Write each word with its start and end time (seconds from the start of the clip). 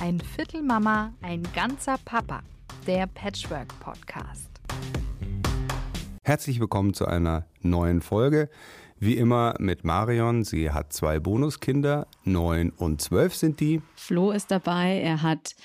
Ein 0.00 0.20
Viertel 0.20 0.62
Mama, 0.62 1.12
ein 1.22 1.42
ganzer 1.54 1.96
Papa. 2.04 2.42
Der 2.86 3.08
Patchwork 3.08 3.66
Podcast. 3.80 4.48
Herzlich 6.22 6.60
willkommen 6.60 6.94
zu 6.94 7.06
einer 7.06 7.46
neuen 7.62 8.00
Folge. 8.00 8.48
Wie 9.00 9.16
immer 9.16 9.56
mit 9.58 9.82
Marion. 9.82 10.44
Sie 10.44 10.70
hat 10.70 10.92
zwei 10.92 11.18
Bonuskinder. 11.18 12.06
Neun 12.22 12.70
und 12.70 13.00
zwölf 13.00 13.34
sind 13.34 13.58
die. 13.58 13.82
Flo 13.96 14.30
ist 14.30 14.52
dabei. 14.52 15.00
Er 15.00 15.22
hat 15.22 15.56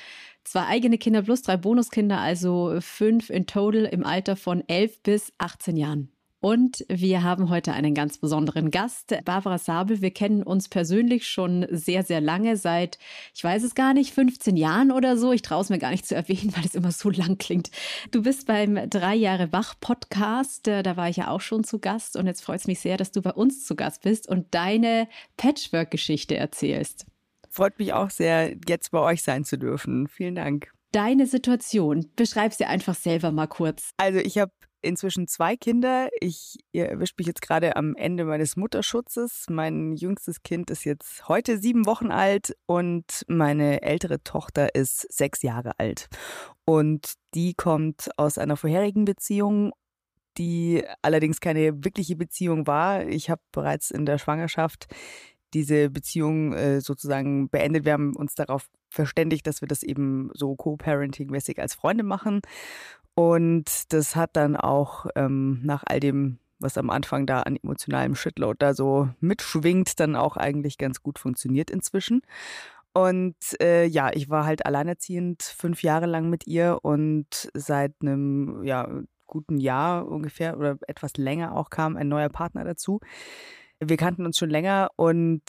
zwei 0.44 0.66
eigene 0.66 0.98
Kinder 0.98 1.22
plus 1.22 1.44
drei 1.44 1.58
Bonuskinder, 1.58 2.20
also 2.20 2.76
fünf 2.80 3.30
in 3.30 3.46
total 3.46 3.86
im 3.86 4.04
Alter 4.04 4.36
von 4.36 4.64
elf 4.68 5.00
bis 5.04 5.32
18 5.38 5.78
Jahren. 5.78 6.13
Und 6.44 6.84
wir 6.90 7.24
haben 7.24 7.50
heute 7.50 7.72
einen 7.72 7.94
ganz 7.94 8.18
besonderen 8.18 8.70
Gast, 8.70 9.16
Barbara 9.24 9.58
Sabel. 9.58 10.02
Wir 10.02 10.12
kennen 10.12 10.44
uns 10.44 10.68
persönlich 10.68 11.26
schon 11.26 11.66
sehr, 11.70 12.04
sehr 12.04 12.20
lange, 12.20 12.58
seit, 12.58 13.00
ich 13.34 13.42
weiß 13.42 13.64
es 13.64 13.76
gar 13.76 13.94
nicht, 13.94 14.14
15 14.14 14.58
Jahren 14.58 14.92
oder 14.92 15.16
so. 15.16 15.32
Ich 15.32 15.42
traue 15.42 15.62
es 15.62 15.70
mir 15.70 15.80
gar 15.80 15.92
nicht 15.92 16.06
zu 16.06 16.16
erwähnen, 16.16 16.52
weil 16.54 16.66
es 16.66 16.76
immer 16.76 16.92
so 16.92 17.10
lang 17.10 17.38
klingt. 17.38 17.72
Du 18.12 18.24
bist 18.24 18.46
beim 18.46 18.90
Drei 18.90 19.16
Jahre 19.16 19.54
Wach 19.54 19.76
Podcast. 19.80 20.68
Äh, 20.68 20.84
da 20.84 20.98
war 20.98 21.08
ich 21.08 21.16
ja 21.16 21.30
auch 21.30 21.40
schon 21.40 21.64
zu 21.64 21.80
Gast. 21.80 22.18
Und 22.18 22.28
jetzt 22.28 22.44
freut 22.44 22.60
es 22.60 22.68
mich 22.68 22.82
sehr, 22.82 22.98
dass 22.98 23.14
du 23.14 23.22
bei 23.22 23.32
uns 23.32 23.64
zu 23.64 23.78
Gast 23.78 24.02
bist 24.02 24.28
und 24.28 24.54
deine 24.54 25.08
Patchwork-Geschichte 25.38 26.36
erzählst. 26.36 27.06
Freut 27.52 27.80
mich 27.80 27.94
auch 27.94 28.10
sehr, 28.10 28.54
jetzt 28.68 28.92
bei 28.92 29.00
euch 29.00 29.24
sein 29.24 29.46
zu 29.46 29.58
dürfen. 29.58 30.10
Vielen 30.10 30.36
Dank. 30.36 30.74
Deine 30.92 31.26
Situation, 31.26 32.12
beschreib 32.18 32.54
sie 32.54 32.66
einfach 32.66 32.96
selber 32.96 33.32
mal 33.32 33.48
kurz. 33.48 33.92
Also 33.96 34.20
ich 34.20 34.38
habe 34.38 34.52
inzwischen 34.84 35.28
zwei 35.28 35.56
Kinder. 35.56 36.10
Ich, 36.20 36.60
ihr 36.72 36.88
erwischt 36.90 37.18
mich 37.18 37.28
jetzt 37.28 37.42
gerade 37.42 37.76
am 37.76 37.96
Ende 37.96 38.26
meines 38.26 38.56
Mutterschutzes. 38.56 39.46
Mein 39.50 39.94
jüngstes 39.94 40.44
Kind 40.44 40.70
ist 40.70 40.84
jetzt 40.84 41.28
heute 41.28 41.58
sieben 41.58 41.86
Wochen 41.86 42.12
alt 42.12 42.56
und 42.66 43.24
meine 43.28 43.82
ältere 43.82 44.24
Tochter 44.24 44.76
ist 44.76 45.12
sechs 45.12 45.42
Jahre 45.42 45.80
alt. 45.80 46.08
Und 46.66 47.14
die 47.34 47.54
kommt 47.54 48.10
aus 48.18 48.38
einer 48.38 48.58
vorherigen 48.58 49.06
Beziehung 49.06 49.72
die 50.38 50.84
allerdings 51.02 51.40
keine 51.42 51.84
wirkliche 51.84 52.16
Beziehung 52.16 52.66
war. 52.66 53.06
Ich 53.08 53.30
habe 53.30 53.42
bereits 53.52 53.92
in 53.92 54.06
der 54.08 54.18
Schwangerschaft 54.18 54.88
diese 55.54 55.90
Beziehung 55.90 56.54
äh, 56.54 56.82
sozusagen 56.82 57.50
beendet. 57.50 57.86
Wir 57.86 57.94
haben 57.94 58.16
uns 58.16 58.36
darauf 58.36 58.68
verständigt, 58.90 59.46
dass 59.48 59.62
wir 59.62 59.68
das 59.68 59.84
eben 59.84 60.30
so 60.34 60.56
co-parenting-mäßig 60.56 61.60
als 61.60 61.76
Freunde 61.76 62.04
machen. 62.04 62.42
Und 63.16 63.94
das 63.94 64.16
hat 64.16 64.32
dann 64.36 64.56
auch 64.56 65.06
ähm, 65.16 65.60
nach 65.64 65.84
all 65.86 66.00
dem, 66.00 66.40
was 66.60 66.78
am 66.78 66.90
Anfang 66.90 67.26
da 67.26 67.42
an 67.42 67.56
emotionalem 67.56 68.16
Shitload 68.16 68.58
da 68.60 68.74
so 68.74 69.10
mitschwingt, 69.20 70.00
dann 70.00 70.16
auch 70.16 70.38
eigentlich 70.38 70.78
ganz 70.78 71.04
gut 71.04 71.20
funktioniert 71.20 71.70
inzwischen. 71.70 72.22
Und 72.94 73.36
äh, 73.60 73.86
ja, 73.86 74.12
ich 74.14 74.30
war 74.30 74.46
halt 74.46 74.66
alleinerziehend 74.66 75.44
fünf 75.44 75.82
Jahre 75.84 76.06
lang 76.06 76.30
mit 76.30 76.46
ihr 76.48 76.80
und 76.84 77.50
seit 77.54 77.94
einem 78.02 78.64
ja, 78.64 78.88
guten 79.26 79.58
Jahr 79.58 80.08
ungefähr 80.08 80.58
oder 80.58 80.78
etwas 80.88 81.18
länger 81.18 81.56
auch 81.56 81.72
kam 81.72 81.98
ein 81.98 82.08
neuer 82.08 82.30
Partner 82.30 82.64
dazu. 82.64 83.00
Wir 83.80 83.98
kannten 83.98 84.26
uns 84.26 84.38
schon 84.38 84.52
länger 84.52 84.92
und 84.96 85.42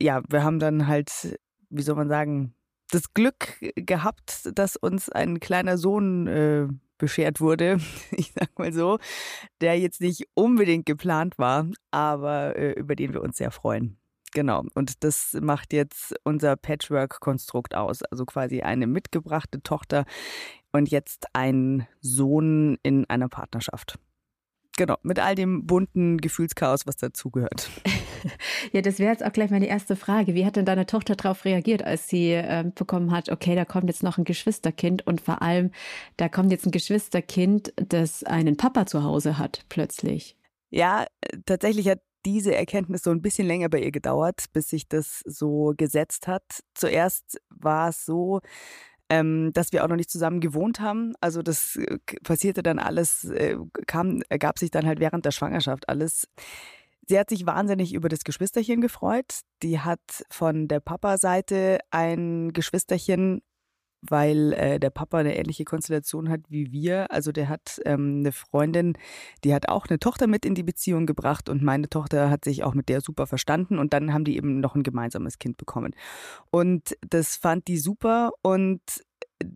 ja, 0.00 0.22
wir 0.28 0.42
haben 0.42 0.58
dann 0.58 0.88
halt, 0.88 1.38
wie 1.70 1.82
soll 1.82 1.94
man 1.94 2.08
sagen, 2.08 2.54
das 2.94 3.12
Glück 3.12 3.58
gehabt, 3.74 4.50
dass 4.54 4.76
uns 4.76 5.08
ein 5.08 5.40
kleiner 5.40 5.78
Sohn 5.78 6.26
äh, 6.26 6.68
beschert 6.98 7.40
wurde, 7.40 7.78
ich 8.12 8.32
sag 8.34 8.58
mal 8.58 8.72
so, 8.72 8.98
der 9.60 9.78
jetzt 9.78 10.00
nicht 10.00 10.28
unbedingt 10.34 10.86
geplant 10.86 11.38
war, 11.38 11.66
aber 11.90 12.56
äh, 12.56 12.72
über 12.72 12.94
den 12.96 13.12
wir 13.12 13.22
uns 13.22 13.36
sehr 13.36 13.50
freuen. 13.50 13.96
Genau. 14.32 14.64
Und 14.74 15.04
das 15.04 15.36
macht 15.40 15.72
jetzt 15.72 16.14
unser 16.24 16.56
Patchwork-Konstrukt 16.56 17.76
aus. 17.76 18.02
Also 18.02 18.24
quasi 18.26 18.62
eine 18.62 18.88
mitgebrachte 18.88 19.62
Tochter 19.62 20.06
und 20.72 20.90
jetzt 20.90 21.26
ein 21.34 21.86
Sohn 22.00 22.76
in 22.82 23.08
einer 23.08 23.28
Partnerschaft. 23.28 23.96
Genau, 24.76 24.96
mit 25.02 25.20
all 25.20 25.36
dem 25.36 25.66
bunten 25.66 26.18
Gefühlschaos, 26.18 26.84
was 26.84 26.96
dazugehört. 26.96 27.70
ja, 28.72 28.80
das 28.80 28.98
wäre 28.98 29.10
jetzt 29.10 29.24
auch 29.24 29.32
gleich 29.32 29.50
meine 29.50 29.66
erste 29.66 29.96
Frage. 29.96 30.34
Wie 30.34 30.44
hat 30.46 30.56
denn 30.56 30.64
deine 30.64 30.86
Tochter 30.86 31.16
darauf 31.16 31.44
reagiert, 31.44 31.82
als 31.84 32.08
sie 32.08 32.32
äh, 32.32 32.64
bekommen 32.74 33.10
hat, 33.10 33.28
okay, 33.30 33.54
da 33.54 33.64
kommt 33.64 33.88
jetzt 33.88 34.02
noch 34.02 34.18
ein 34.18 34.24
Geschwisterkind 34.24 35.06
und 35.06 35.20
vor 35.20 35.42
allem, 35.42 35.70
da 36.16 36.28
kommt 36.28 36.50
jetzt 36.50 36.66
ein 36.66 36.72
Geschwisterkind, 36.72 37.72
das 37.76 38.24
einen 38.24 38.56
Papa 38.56 38.86
zu 38.86 39.02
Hause 39.02 39.38
hat, 39.38 39.64
plötzlich? 39.68 40.36
Ja, 40.70 41.06
tatsächlich 41.46 41.88
hat 41.88 42.00
diese 42.24 42.54
Erkenntnis 42.54 43.02
so 43.02 43.10
ein 43.10 43.22
bisschen 43.22 43.46
länger 43.46 43.68
bei 43.68 43.80
ihr 43.80 43.92
gedauert, 43.92 44.46
bis 44.52 44.70
sich 44.70 44.88
das 44.88 45.20
so 45.26 45.74
gesetzt 45.76 46.26
hat. 46.26 46.42
Zuerst 46.74 47.38
war 47.50 47.90
es 47.90 48.04
so, 48.04 48.40
ähm, 49.10 49.52
dass 49.52 49.72
wir 49.72 49.84
auch 49.84 49.88
noch 49.88 49.96
nicht 49.96 50.10
zusammen 50.10 50.40
gewohnt 50.40 50.80
haben. 50.80 51.12
Also 51.20 51.42
das 51.42 51.76
äh, 51.76 51.98
passierte 52.22 52.62
dann 52.62 52.78
alles, 52.78 53.24
äh, 53.24 53.56
kam, 53.86 54.22
ergab 54.28 54.58
sich 54.58 54.70
dann 54.70 54.86
halt 54.86 55.00
während 55.00 55.24
der 55.24 55.30
Schwangerschaft 55.32 55.88
alles. 55.88 56.28
Sie 57.06 57.18
hat 57.18 57.28
sich 57.28 57.46
wahnsinnig 57.46 57.94
über 57.94 58.08
das 58.08 58.24
Geschwisterchen 58.24 58.80
gefreut. 58.80 59.40
Die 59.62 59.80
hat 59.80 60.00
von 60.30 60.68
der 60.68 60.80
Papa-Seite 60.80 61.78
ein 61.90 62.52
Geschwisterchen 62.52 63.42
weil 64.10 64.52
äh, 64.52 64.78
der 64.78 64.90
Papa 64.90 65.18
eine 65.18 65.36
ähnliche 65.36 65.64
Konstellation 65.64 66.28
hat 66.28 66.40
wie 66.48 66.72
wir. 66.72 67.10
Also 67.10 67.32
der 67.32 67.48
hat 67.48 67.80
ähm, 67.84 68.18
eine 68.20 68.32
Freundin, 68.32 68.94
die 69.44 69.54
hat 69.54 69.68
auch 69.68 69.86
eine 69.86 69.98
Tochter 69.98 70.26
mit 70.26 70.44
in 70.44 70.54
die 70.54 70.62
Beziehung 70.62 71.06
gebracht 71.06 71.48
und 71.48 71.62
meine 71.62 71.88
Tochter 71.88 72.30
hat 72.30 72.44
sich 72.44 72.64
auch 72.64 72.74
mit 72.74 72.88
der 72.88 73.00
super 73.00 73.26
verstanden 73.26 73.78
und 73.78 73.92
dann 73.92 74.12
haben 74.12 74.24
die 74.24 74.36
eben 74.36 74.60
noch 74.60 74.74
ein 74.74 74.82
gemeinsames 74.82 75.38
Kind 75.38 75.56
bekommen. 75.56 75.94
Und 76.50 76.96
das 77.08 77.36
fand 77.36 77.68
die 77.68 77.78
super 77.78 78.32
und 78.42 78.80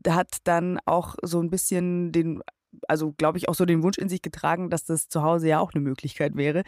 hat 0.07 0.39
dann 0.45 0.79
auch 0.87 1.17
so 1.23 1.41
ein 1.41 1.51
bisschen 1.51 2.13
den 2.13 2.43
also 2.87 3.13
glaube 3.13 3.39
ich 3.39 3.49
auch 3.49 3.55
so 3.55 3.65
den 3.65 3.83
Wunsch 3.83 3.99
in 3.99 4.09
sich 4.09 4.23
getragen, 4.23 4.71
dass 4.71 4.85
das 4.85 5.09
zu 5.09 5.23
Hause 5.23 5.49
ja 5.49 5.61
auch 5.61 5.73
eine 5.75 5.83
Möglichkeit 5.83 6.37
wäre. 6.37 6.63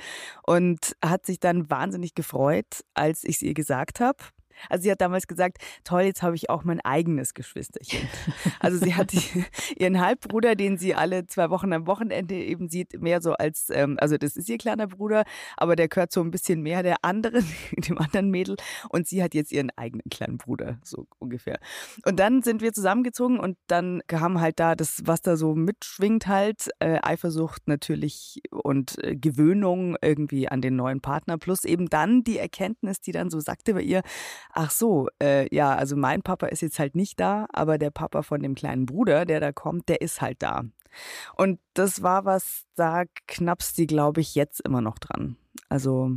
Und 0.47 0.97
hat 1.05 1.27
sich 1.27 1.41
dann 1.41 1.71
wahnsinnig 1.71 2.15
gefreut, 2.15 2.85
als 2.95 3.25
ich 3.25 3.37
es 3.37 3.43
ihr 3.43 3.55
gesagt 3.55 4.01
habe 4.01 4.19
also 4.69 4.83
sie 4.83 4.91
hat 4.91 5.01
damals 5.01 5.27
gesagt, 5.27 5.59
toll, 5.85 6.03
jetzt 6.03 6.23
habe 6.23 6.37
ich 6.37 6.51
auch 6.51 6.65
mein 6.65 6.81
eigenes 6.81 7.35
Geschwisterchen. 7.35 8.09
Also 8.59 8.79
sie 8.79 8.95
hat 8.95 9.13
ihren 9.77 10.01
Halbbruder, 10.01 10.55
den 10.55 10.79
sie 10.79 10.95
alle 10.95 11.27
zwei 11.27 11.51
Wochen 11.51 11.73
am 11.73 11.87
Wochenende 11.87 12.35
eben 12.35 12.69
sieht, 12.69 13.01
mehr 13.01 13.21
so 13.21 13.33
als, 13.33 13.71
ähm, 13.71 13.97
also 14.01 14.17
das 14.17 14.37
ist 14.37 14.49
ihr 14.49 14.59
kleiner 14.59 14.87
Bruder, 14.87 15.25
aber 15.57 15.77
der 15.77 15.89
gehört 15.89 16.13
so 16.13 16.21
ein 16.21 16.31
bisschen 16.31 16.63
mehr 16.63 16.83
der 16.83 17.05
anderen, 17.05 17.45
dem 17.73 17.99
anderen 17.99 18.31
Mädel. 18.31 18.57
Und 18.89 19.07
sie 19.07 19.23
hat 19.23 19.35
jetzt 19.35 19.53
ihren 19.53 19.71
eigenen 19.77 20.09
kleinen 20.11 20.39
Bruder, 20.39 20.79
so 20.83 21.07
ungefähr. 21.19 21.59
Und 22.05 22.19
dann 22.19 22.43
sind 22.43 22.63
wir 22.63 22.73
zusammengezogen 22.73 23.39
und 23.39 23.57
dann 23.67 24.03
kam 24.07 24.41
halt 24.41 24.61
da 24.61 24.75
das, 24.75 25.03
was 25.05 25.23
da 25.23 25.37
so 25.37 25.55
mitschwingt 25.55 26.27
halt, 26.27 26.71
äh, 26.81 26.99
Eifersucht 27.03 27.67
natürlich 27.67 28.43
und 28.51 29.03
äh, 29.03 29.17
Gewöhnung 29.17 29.97
irgendwie 30.03 30.49
an 30.49 30.61
den 30.61 30.77
neuen 30.77 31.01
Partner, 31.01 31.39
plus 31.39 31.65
eben 31.65 31.89
dann 31.89 32.25
die 32.25 32.39
Erkenntnis, 32.39 33.01
die 33.01 33.13
dann 33.13 33.31
so 33.31 33.41
sagte 33.41 33.75
bei 33.75 33.83
ihr, 33.83 34.03
ach 34.53 34.71
so, 34.71 35.09
äh, 35.23 35.55
ja, 35.55 35.75
also 35.75 35.97
mein 35.97 36.23
Papa 36.23 36.47
ist 36.47 36.63
jetzt 36.63 36.79
halt 36.79 36.97
nicht 36.97 37.21
da, 37.21 37.47
aber 37.53 37.79
der 37.79 37.91
Papa 37.91 38.23
von 38.23 38.43
dem 38.43 38.55
kleinen 38.55 38.87
Bruder, 38.87 39.25
der 39.25 39.41
da 39.41 39.53
kommt, 39.53 39.89
der 39.89 40.01
ist 40.01 40.21
halt 40.21 40.43
da. 40.43 40.65
Und 41.37 41.61
das 41.75 42.03
war 42.03 42.25
was, 42.25 42.65
da 42.75 43.05
knappst 43.29 43.77
sie, 43.77 43.87
glaube 43.87 44.21
ich, 44.21 44.35
jetzt 44.35 44.61
immer 44.61 44.81
noch 44.81 44.99
dran. 44.99 45.37
Also 45.69 46.11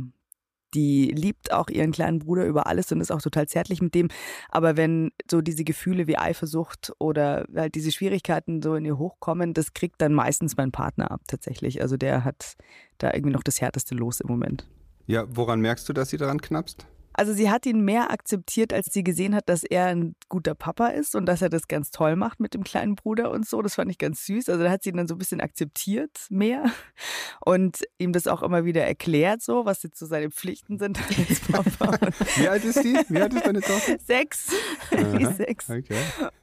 die 0.74 1.06
liebt 1.06 1.52
auch 1.52 1.68
ihren 1.68 1.92
kleinen 1.92 2.18
Bruder 2.18 2.44
über 2.44 2.66
alles 2.66 2.90
und 2.90 3.00
ist 3.00 3.12
auch 3.12 3.22
total 3.22 3.46
zärtlich 3.46 3.80
mit 3.80 3.94
dem. 3.94 4.08
Aber 4.48 4.76
wenn 4.76 5.12
so 5.30 5.40
diese 5.40 5.64
Gefühle 5.64 6.06
wie 6.06 6.18
Eifersucht 6.18 6.92
oder 6.98 7.46
halt 7.54 7.76
diese 7.76 7.92
Schwierigkeiten 7.92 8.60
so 8.60 8.74
in 8.74 8.84
ihr 8.84 8.98
hochkommen, 8.98 9.54
das 9.54 9.72
kriegt 9.72 10.00
dann 10.02 10.12
meistens 10.12 10.56
mein 10.56 10.72
Partner 10.72 11.10
ab 11.10 11.20
tatsächlich. 11.28 11.80
Also 11.80 11.96
der 11.96 12.24
hat 12.24 12.56
da 12.98 13.12
irgendwie 13.12 13.32
noch 13.32 13.44
das 13.44 13.60
härteste 13.60 13.94
Los 13.94 14.20
im 14.20 14.28
Moment. 14.28 14.66
Ja, 15.06 15.24
woran 15.28 15.60
merkst 15.60 15.88
du, 15.88 15.92
dass 15.92 16.10
sie 16.10 16.16
daran 16.16 16.40
knappst? 16.40 16.86
Also 17.14 17.32
sie 17.32 17.48
hat 17.48 17.64
ihn 17.64 17.84
mehr 17.84 18.10
akzeptiert, 18.10 18.72
als 18.72 18.86
sie 18.90 19.04
gesehen 19.04 19.34
hat, 19.34 19.48
dass 19.48 19.62
er 19.62 19.86
ein 19.86 20.16
guter 20.28 20.54
Papa 20.54 20.88
ist 20.88 21.14
und 21.14 21.26
dass 21.26 21.42
er 21.42 21.48
das 21.48 21.68
ganz 21.68 21.90
toll 21.90 22.16
macht 22.16 22.40
mit 22.40 22.54
dem 22.54 22.64
kleinen 22.64 22.96
Bruder 22.96 23.30
und 23.30 23.46
so. 23.46 23.62
Das 23.62 23.76
fand 23.76 23.90
ich 23.90 23.98
ganz 23.98 24.26
süß. 24.26 24.48
Also 24.48 24.64
da 24.64 24.70
hat 24.70 24.82
sie 24.82 24.90
ihn 24.90 24.96
dann 24.96 25.06
so 25.06 25.14
ein 25.14 25.18
bisschen 25.18 25.40
akzeptiert 25.40 26.26
mehr 26.28 26.64
und 27.44 27.84
ihm 27.98 28.12
das 28.12 28.26
auch 28.26 28.42
immer 28.42 28.64
wieder 28.64 28.84
erklärt, 28.84 29.42
so 29.42 29.64
was 29.64 29.82
jetzt 29.84 29.98
so 29.98 30.06
seine 30.06 30.30
Pflichten 30.30 30.78
sind 30.78 30.98
als 31.28 31.40
Papa. 31.40 31.98
Wie 32.36 32.48
alt 32.48 32.64
ist 32.64 32.82
sie? 32.82 32.94
Wie 33.08 33.20
alt 33.20 33.32
ist 33.32 33.46
deine 33.46 33.60
Tochter? 33.60 33.96
Sechs. 34.04 34.52
Die 34.90 35.26
sechs. 35.26 35.70
Okay. 35.70 35.98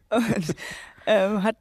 Und 0.10 0.56
ähm, 1.06 1.44
hat 1.44 1.58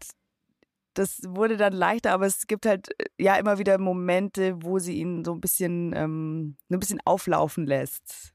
das 0.95 1.21
wurde 1.25 1.57
dann 1.57 1.73
leichter, 1.73 2.13
aber 2.13 2.27
es 2.27 2.47
gibt 2.47 2.67
halt 2.67 2.89
äh, 3.01 3.07
ja 3.19 3.37
immer 3.37 3.59
wieder 3.59 3.79
Momente, 3.79 4.57
wo 4.63 4.79
sie 4.79 4.99
ihn 4.99 5.25
so 5.25 5.33
ein 5.33 5.41
bisschen, 5.41 5.93
ähm, 5.95 6.57
ein 6.69 6.81
bisschen 6.81 7.01
auflaufen 7.05 7.67
lässt 7.67 8.35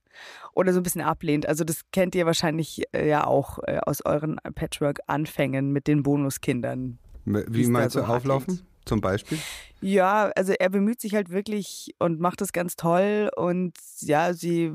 oder 0.53 0.73
so 0.73 0.79
ein 0.79 0.83
bisschen 0.83 1.01
ablehnt. 1.01 1.47
Also 1.47 1.63
das 1.63 1.81
kennt 1.91 2.15
ihr 2.15 2.25
wahrscheinlich 2.25 2.83
äh, 2.94 3.07
ja 3.07 3.25
auch 3.25 3.59
äh, 3.63 3.79
aus 3.85 4.03
euren 4.06 4.38
Patchwork-Anfängen 4.38 5.71
mit 5.71 5.88
den 5.88 6.03
Bonuskindern. 6.03 7.00
Wie 7.25 7.67
meinst 7.67 7.95
du 7.95 8.00
so 8.00 8.06
auflaufen? 8.06 8.62
Zum 8.85 9.01
Beispiel? 9.01 9.39
Ja, 9.81 10.31
also 10.35 10.53
er 10.53 10.69
bemüht 10.69 11.01
sich 11.01 11.15
halt 11.15 11.29
wirklich 11.29 11.95
und 11.97 12.19
macht 12.19 12.41
das 12.41 12.53
ganz 12.53 12.75
toll 12.75 13.31
und 13.35 13.73
ja, 14.01 14.33
sie 14.33 14.71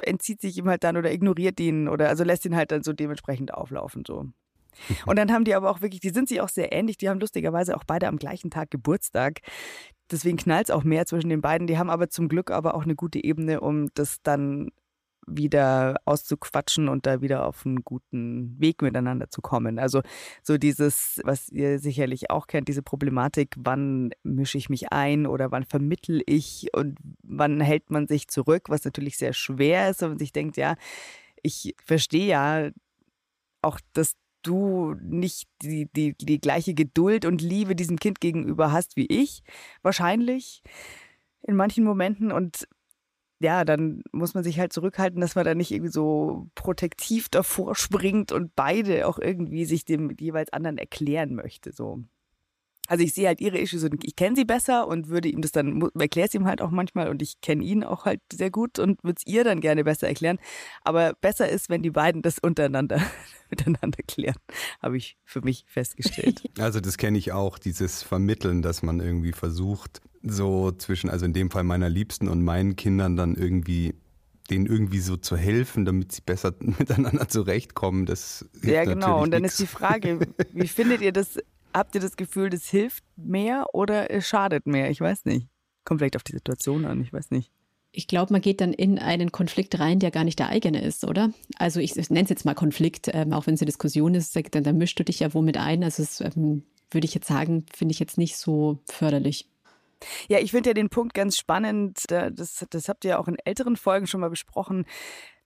entzieht 0.00 0.40
sich 0.40 0.58
ihm 0.58 0.68
halt 0.68 0.82
dann 0.82 0.96
oder 0.96 1.12
ignoriert 1.12 1.60
ihn 1.60 1.88
oder 1.88 2.08
also 2.08 2.24
lässt 2.24 2.44
ihn 2.44 2.56
halt 2.56 2.72
dann 2.72 2.82
so 2.82 2.92
dementsprechend 2.92 3.54
auflaufen 3.54 4.04
so. 4.06 4.26
Und 5.06 5.16
dann 5.16 5.30
haben 5.30 5.44
die 5.44 5.54
aber 5.54 5.70
auch 5.70 5.82
wirklich, 5.82 6.00
die 6.00 6.10
sind 6.10 6.28
sich 6.28 6.40
auch 6.40 6.48
sehr 6.48 6.72
ähnlich, 6.72 6.96
die 6.96 7.08
haben 7.08 7.20
lustigerweise 7.20 7.76
auch 7.76 7.84
beide 7.84 8.08
am 8.08 8.16
gleichen 8.16 8.50
Tag 8.50 8.70
Geburtstag. 8.70 9.40
Deswegen 10.12 10.36
knallt 10.36 10.68
es 10.68 10.74
auch 10.74 10.84
mehr 10.84 11.06
zwischen 11.06 11.30
den 11.30 11.40
beiden. 11.40 11.66
Die 11.66 11.78
haben 11.78 11.90
aber 11.90 12.08
zum 12.10 12.28
Glück 12.28 12.50
aber 12.50 12.74
auch 12.74 12.84
eine 12.84 12.94
gute 12.94 13.22
Ebene, 13.22 13.60
um 13.60 13.88
das 13.94 14.22
dann 14.22 14.70
wieder 15.26 15.96
auszuquatschen 16.04 16.88
und 16.88 17.06
da 17.06 17.20
wieder 17.20 17.46
auf 17.46 17.64
einen 17.64 17.84
guten 17.84 18.58
Weg 18.58 18.82
miteinander 18.82 19.30
zu 19.30 19.40
kommen. 19.40 19.78
Also 19.78 20.02
so 20.42 20.58
dieses, 20.58 21.20
was 21.24 21.48
ihr 21.48 21.78
sicherlich 21.78 22.30
auch 22.30 22.46
kennt, 22.46 22.68
diese 22.68 22.82
Problematik, 22.82 23.54
wann 23.56 24.10
mische 24.22 24.58
ich 24.58 24.68
mich 24.68 24.92
ein 24.92 25.26
oder 25.26 25.50
wann 25.52 25.64
vermittel 25.64 26.22
ich 26.26 26.68
und 26.74 26.98
wann 27.22 27.60
hält 27.60 27.90
man 27.90 28.08
sich 28.08 28.28
zurück, 28.28 28.64
was 28.68 28.84
natürlich 28.84 29.16
sehr 29.16 29.32
schwer 29.32 29.90
ist, 29.90 30.02
wenn 30.02 30.10
man 30.10 30.18
sich 30.18 30.32
denkt, 30.32 30.56
ja, 30.56 30.74
ich 31.42 31.74
verstehe 31.84 32.26
ja 32.26 32.70
auch, 33.62 33.78
dass 33.92 34.14
du 34.42 34.94
nicht 35.00 35.48
die, 35.62 35.86
die, 35.92 36.14
die 36.14 36.40
gleiche 36.40 36.74
Geduld 36.74 37.24
und 37.24 37.40
Liebe 37.42 37.76
diesem 37.76 37.98
Kind 37.98 38.20
gegenüber 38.20 38.72
hast 38.72 38.96
wie 38.96 39.06
ich, 39.06 39.42
wahrscheinlich 39.82 40.62
in 41.42 41.56
manchen 41.56 41.84
Momenten 41.84 42.32
und 42.32 42.68
ja, 43.42 43.64
dann 43.64 44.02
muss 44.12 44.34
man 44.34 44.44
sich 44.44 44.60
halt 44.60 44.72
zurückhalten, 44.72 45.20
dass 45.20 45.34
man 45.34 45.44
da 45.44 45.54
nicht 45.54 45.72
irgendwie 45.72 45.90
so 45.90 46.48
protektiv 46.54 47.28
davor 47.28 47.74
springt 47.76 48.32
und 48.32 48.54
beide 48.54 49.06
auch 49.08 49.18
irgendwie 49.18 49.64
sich 49.64 49.84
dem 49.84 50.14
jeweils 50.18 50.52
anderen 50.52 50.78
erklären 50.78 51.34
möchte. 51.34 51.72
So. 51.72 52.04
Also 52.88 53.04
ich 53.04 53.14
sehe 53.14 53.28
halt 53.28 53.40
ihre 53.40 53.58
Issues 53.58 53.84
und 53.84 54.04
ich 54.04 54.16
kenne 54.16 54.36
sie 54.36 54.44
besser 54.44 54.88
und 54.88 55.08
würde 55.08 55.28
ihm 55.28 55.40
das 55.40 55.52
dann, 55.52 55.88
erkläre 55.98 56.28
es 56.28 56.34
ihm 56.34 56.46
halt 56.46 56.60
auch 56.60 56.70
manchmal 56.70 57.08
und 57.08 57.22
ich 57.22 57.40
kenne 57.40 57.62
ihn 57.62 57.84
auch 57.84 58.04
halt 58.04 58.20
sehr 58.32 58.50
gut 58.50 58.78
und 58.78 59.02
würde 59.04 59.18
es 59.18 59.26
ihr 59.26 59.44
dann 59.44 59.60
gerne 59.60 59.84
besser 59.84 60.08
erklären. 60.08 60.38
Aber 60.82 61.14
besser 61.20 61.48
ist, 61.48 61.70
wenn 61.70 61.82
die 61.82 61.90
beiden 61.90 62.22
das 62.22 62.38
untereinander 62.38 63.00
miteinander 63.50 64.02
klären, 64.06 64.36
habe 64.80 64.96
ich 64.96 65.16
für 65.24 65.42
mich 65.42 65.64
festgestellt. 65.68 66.42
Also 66.58 66.80
das 66.80 66.96
kenne 66.96 67.18
ich 67.18 67.32
auch, 67.32 67.58
dieses 67.58 68.02
Vermitteln, 68.02 68.62
dass 68.62 68.82
man 68.82 69.00
irgendwie 69.00 69.32
versucht, 69.32 70.00
so 70.22 70.70
zwischen, 70.70 71.10
also 71.10 71.24
in 71.24 71.32
dem 71.32 71.50
Fall 71.50 71.64
meiner 71.64 71.88
Liebsten 71.88 72.28
und 72.28 72.42
meinen 72.42 72.76
Kindern 72.76 73.16
dann 73.16 73.34
irgendwie 73.34 73.94
denen 74.50 74.66
irgendwie 74.66 75.00
so 75.00 75.16
zu 75.16 75.36
helfen, 75.36 75.84
damit 75.84 76.12
sie 76.12 76.22
besser 76.24 76.54
miteinander 76.60 77.28
zurechtkommen. 77.28 78.06
Das 78.06 78.46
ja, 78.62 78.84
genau. 78.84 79.22
Und 79.22 79.30
dann 79.30 79.42
nix. 79.42 79.54
ist 79.54 79.60
die 79.60 79.66
Frage, 79.66 80.20
wie 80.52 80.68
findet 80.68 81.00
ihr 81.00 81.12
das? 81.12 81.38
Habt 81.74 81.94
ihr 81.94 82.00
das 82.00 82.16
Gefühl, 82.16 82.50
das 82.50 82.68
hilft 82.68 83.04
mehr 83.16 83.66
oder 83.72 84.10
es 84.10 84.26
schadet 84.26 84.66
mehr? 84.66 84.90
Ich 84.90 85.00
weiß 85.00 85.24
nicht. 85.24 85.48
Kommt 85.84 86.00
vielleicht 86.00 86.16
auf 86.16 86.22
die 86.22 86.32
Situation 86.32 86.84
an, 86.84 87.00
ich 87.00 87.12
weiß 87.12 87.30
nicht. 87.30 87.50
Ich 87.92 88.06
glaube, 88.06 88.32
man 88.32 88.40
geht 88.40 88.60
dann 88.60 88.72
in 88.72 88.98
einen 88.98 89.32
Konflikt 89.32 89.78
rein, 89.78 89.98
der 89.98 90.10
gar 90.10 90.24
nicht 90.24 90.38
der 90.38 90.48
eigene 90.48 90.82
ist, 90.82 91.04
oder? 91.04 91.30
Also 91.58 91.80
ich, 91.80 91.96
ich 91.96 92.08
nenne 92.08 92.24
es 92.24 92.30
jetzt 92.30 92.44
mal 92.44 92.54
Konflikt, 92.54 93.10
ähm, 93.12 93.32
auch 93.32 93.46
wenn 93.46 93.54
es 93.54 93.60
eine 93.60 93.66
Diskussion 93.66 94.14
ist, 94.14 94.34
dann, 94.34 94.64
dann 94.64 94.78
mischst 94.78 94.98
du 94.98 95.04
dich 95.04 95.20
ja 95.20 95.34
womit 95.34 95.58
ein. 95.58 95.84
Also 95.84 96.02
es 96.02 96.20
ähm, 96.20 96.62
würde 96.90 97.04
ich 97.04 97.14
jetzt 97.14 97.28
sagen, 97.28 97.66
finde 97.74 97.92
ich 97.92 97.98
jetzt 97.98 98.16
nicht 98.16 98.36
so 98.36 98.78
förderlich. 98.86 99.48
Ja, 100.28 100.38
ich 100.38 100.52
finde 100.52 100.70
ja 100.70 100.74
den 100.74 100.88
Punkt 100.88 101.14
ganz 101.14 101.36
spannend. 101.36 101.98
Das, 102.08 102.66
das 102.68 102.88
habt 102.88 103.04
ihr 103.04 103.10
ja 103.10 103.18
auch 103.18 103.28
in 103.28 103.36
älteren 103.44 103.76
Folgen 103.76 104.06
schon 104.06 104.20
mal 104.20 104.30
besprochen 104.30 104.86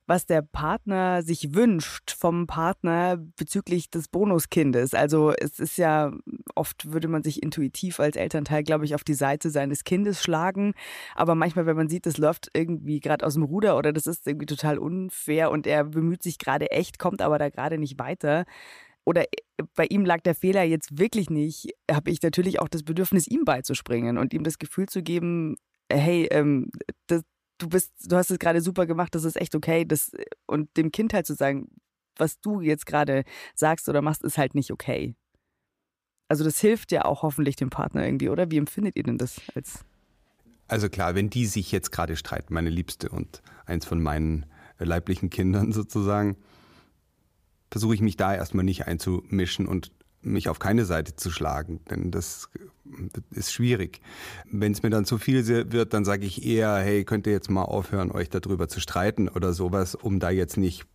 was 0.07 0.27
der 0.27 0.43
Partner 0.43 1.23
sich 1.23 1.55
wünscht 1.55 2.13
vom 2.13 2.47
Partner 2.47 3.17
bezüglich 3.37 3.91
des 3.91 4.09
Bonuskindes. 4.09 4.95
Also 4.95 5.33
es 5.33 5.59
ist 5.59 5.79
ja, 5.79 6.13
oft 6.55 6.93
würde 6.93 7.09
man 7.09 7.23
sich 7.23 7.43
intuitiv 7.43 8.01
als 8.01 8.17
Elternteil, 8.17 8.63
glaube 8.63 8.85
ich, 8.85 8.95
auf 8.95 9.05
die 9.05 9.15
Seite 9.15 9.51
seines 9.51 9.85
Kindes 9.85 10.23
schlagen. 10.23 10.75
Aber 11.15 11.35
manchmal, 11.35 11.67
wenn 11.67 11.77
man 11.77 11.89
sieht, 11.89 12.07
das 12.07 12.19
läuft 12.19 12.51
irgendwie 12.55 13.01
gerade 13.01 13.27
aus 13.27 13.35
dem 13.35 13.43
Ruder 13.43 13.77
oder 13.77 13.93
das 13.93 14.07
ist 14.07 14.27
irgendwie 14.27 14.47
total 14.47 14.79
unfair 14.79 15.51
und 15.51 15.67
er 15.67 15.85
bemüht 15.85 16.23
sich 16.23 16.39
gerade 16.39 16.71
echt, 16.71 16.99
kommt 16.99 17.23
aber 17.23 17.39
da 17.39 17.49
gerade 17.49 17.79
nicht 17.79 17.99
weiter, 17.99 18.45
oder 19.07 19.23
äh, 19.23 19.63
bei 19.75 19.87
ihm 19.87 20.05
lag 20.05 20.21
der 20.21 20.35
Fehler 20.35 20.65
jetzt 20.65 20.99
wirklich 20.99 21.31
nicht, 21.31 21.71
habe 21.91 22.11
ich 22.11 22.21
natürlich 22.23 22.61
auch 22.61 22.69
das 22.69 22.83
Bedürfnis, 22.83 23.27
ihm 23.27 23.45
beizuspringen 23.45 24.19
und 24.19 24.35
ihm 24.35 24.43
das 24.43 24.59
Gefühl 24.59 24.87
zu 24.87 25.03
geben, 25.03 25.57
hey, 25.91 26.27
ähm, 26.31 26.71
das, 27.07 27.23
du 27.59 27.69
bist, 27.69 27.93
du 28.05 28.17
hast 28.17 28.31
es 28.31 28.39
gerade 28.39 28.61
super 28.61 28.87
gemacht, 28.87 29.15
das 29.15 29.25
ist 29.25 29.37
echt 29.37 29.55
okay. 29.55 29.85
Das, 29.85 30.13
und 30.47 30.75
dem 30.77 30.93
Kind 30.93 31.15
halt 31.15 31.27
zu 31.27 31.35
sagen, 31.35 31.69
was 32.17 32.41
du 32.41 32.61
jetzt 32.61 32.87
gerade 32.87 33.25
sagst 33.55 33.89
oder 33.89 34.03
machst, 34.03 34.23
ist 34.23 34.39
halt 34.39 34.55
nicht 34.55 34.71
okay. 34.71 35.15
Also 36.29 36.45
das 36.45 36.59
hilft 36.59 36.93
ja 36.93 37.05
auch 37.05 37.23
hoffentlich 37.23 37.57
dem 37.57 37.71
Partner 37.71 38.05
irgendwie, 38.05 38.29
oder? 38.29 38.51
Wie 38.51 38.57
empfindet 38.57 38.97
ihr 38.97 39.05
denn 39.05 39.19
das 39.19 39.41
als? 39.55 39.85
Also 40.69 40.89
klar, 40.89 41.15
wenn 41.15 41.31
die 41.31 41.47
sich 41.47 41.71
jetzt 41.71 41.93
gerade 41.93 42.17
streiten, 42.17 42.53
meine 42.53 42.71
Liebste 42.71 43.09
und 43.11 43.43
eins 43.67 43.85
von 43.85 44.03
meinen 44.03 44.47
leiblichen 44.79 45.31
Kindern 45.31 45.73
sozusagen, 45.73 46.37
versuche 47.71 47.95
ich 47.95 48.01
mich 48.01 48.17
da 48.17 48.35
erstmal 48.35 48.65
nicht 48.65 48.87
einzumischen 48.87 49.67
und 49.67 49.93
mich 50.21 50.49
auf 50.49 50.59
keine 50.59 50.85
Seite 50.85 51.15
zu 51.15 51.31
schlagen, 51.31 51.81
denn 51.91 52.11
das 52.11 52.49
ist 53.31 53.53
schwierig. 53.53 54.01
Wenn 54.51 54.73
es 54.73 54.83
mir 54.83 54.91
dann 54.91 55.05
zu 55.05 55.19
viel 55.19 55.47
wird, 55.47 55.95
dann 55.95 56.05
sage 56.05 56.27
ich 56.27 56.45
eher, 56.45 56.77
hey, 56.77 57.05
könnt 57.05 57.27
ihr 57.27 57.33
jetzt 57.33 57.51
mal 57.51 57.63
aufhören, 57.63 58.11
euch 58.11 58.29
darüber 58.29 58.69
zu 58.69 58.81
streiten 58.81 59.29
oder 59.29 59.53
sowas, 59.53 59.95
um 59.95 60.21
da 60.21 60.31
jetzt 60.31 60.57
nicht 60.57 60.87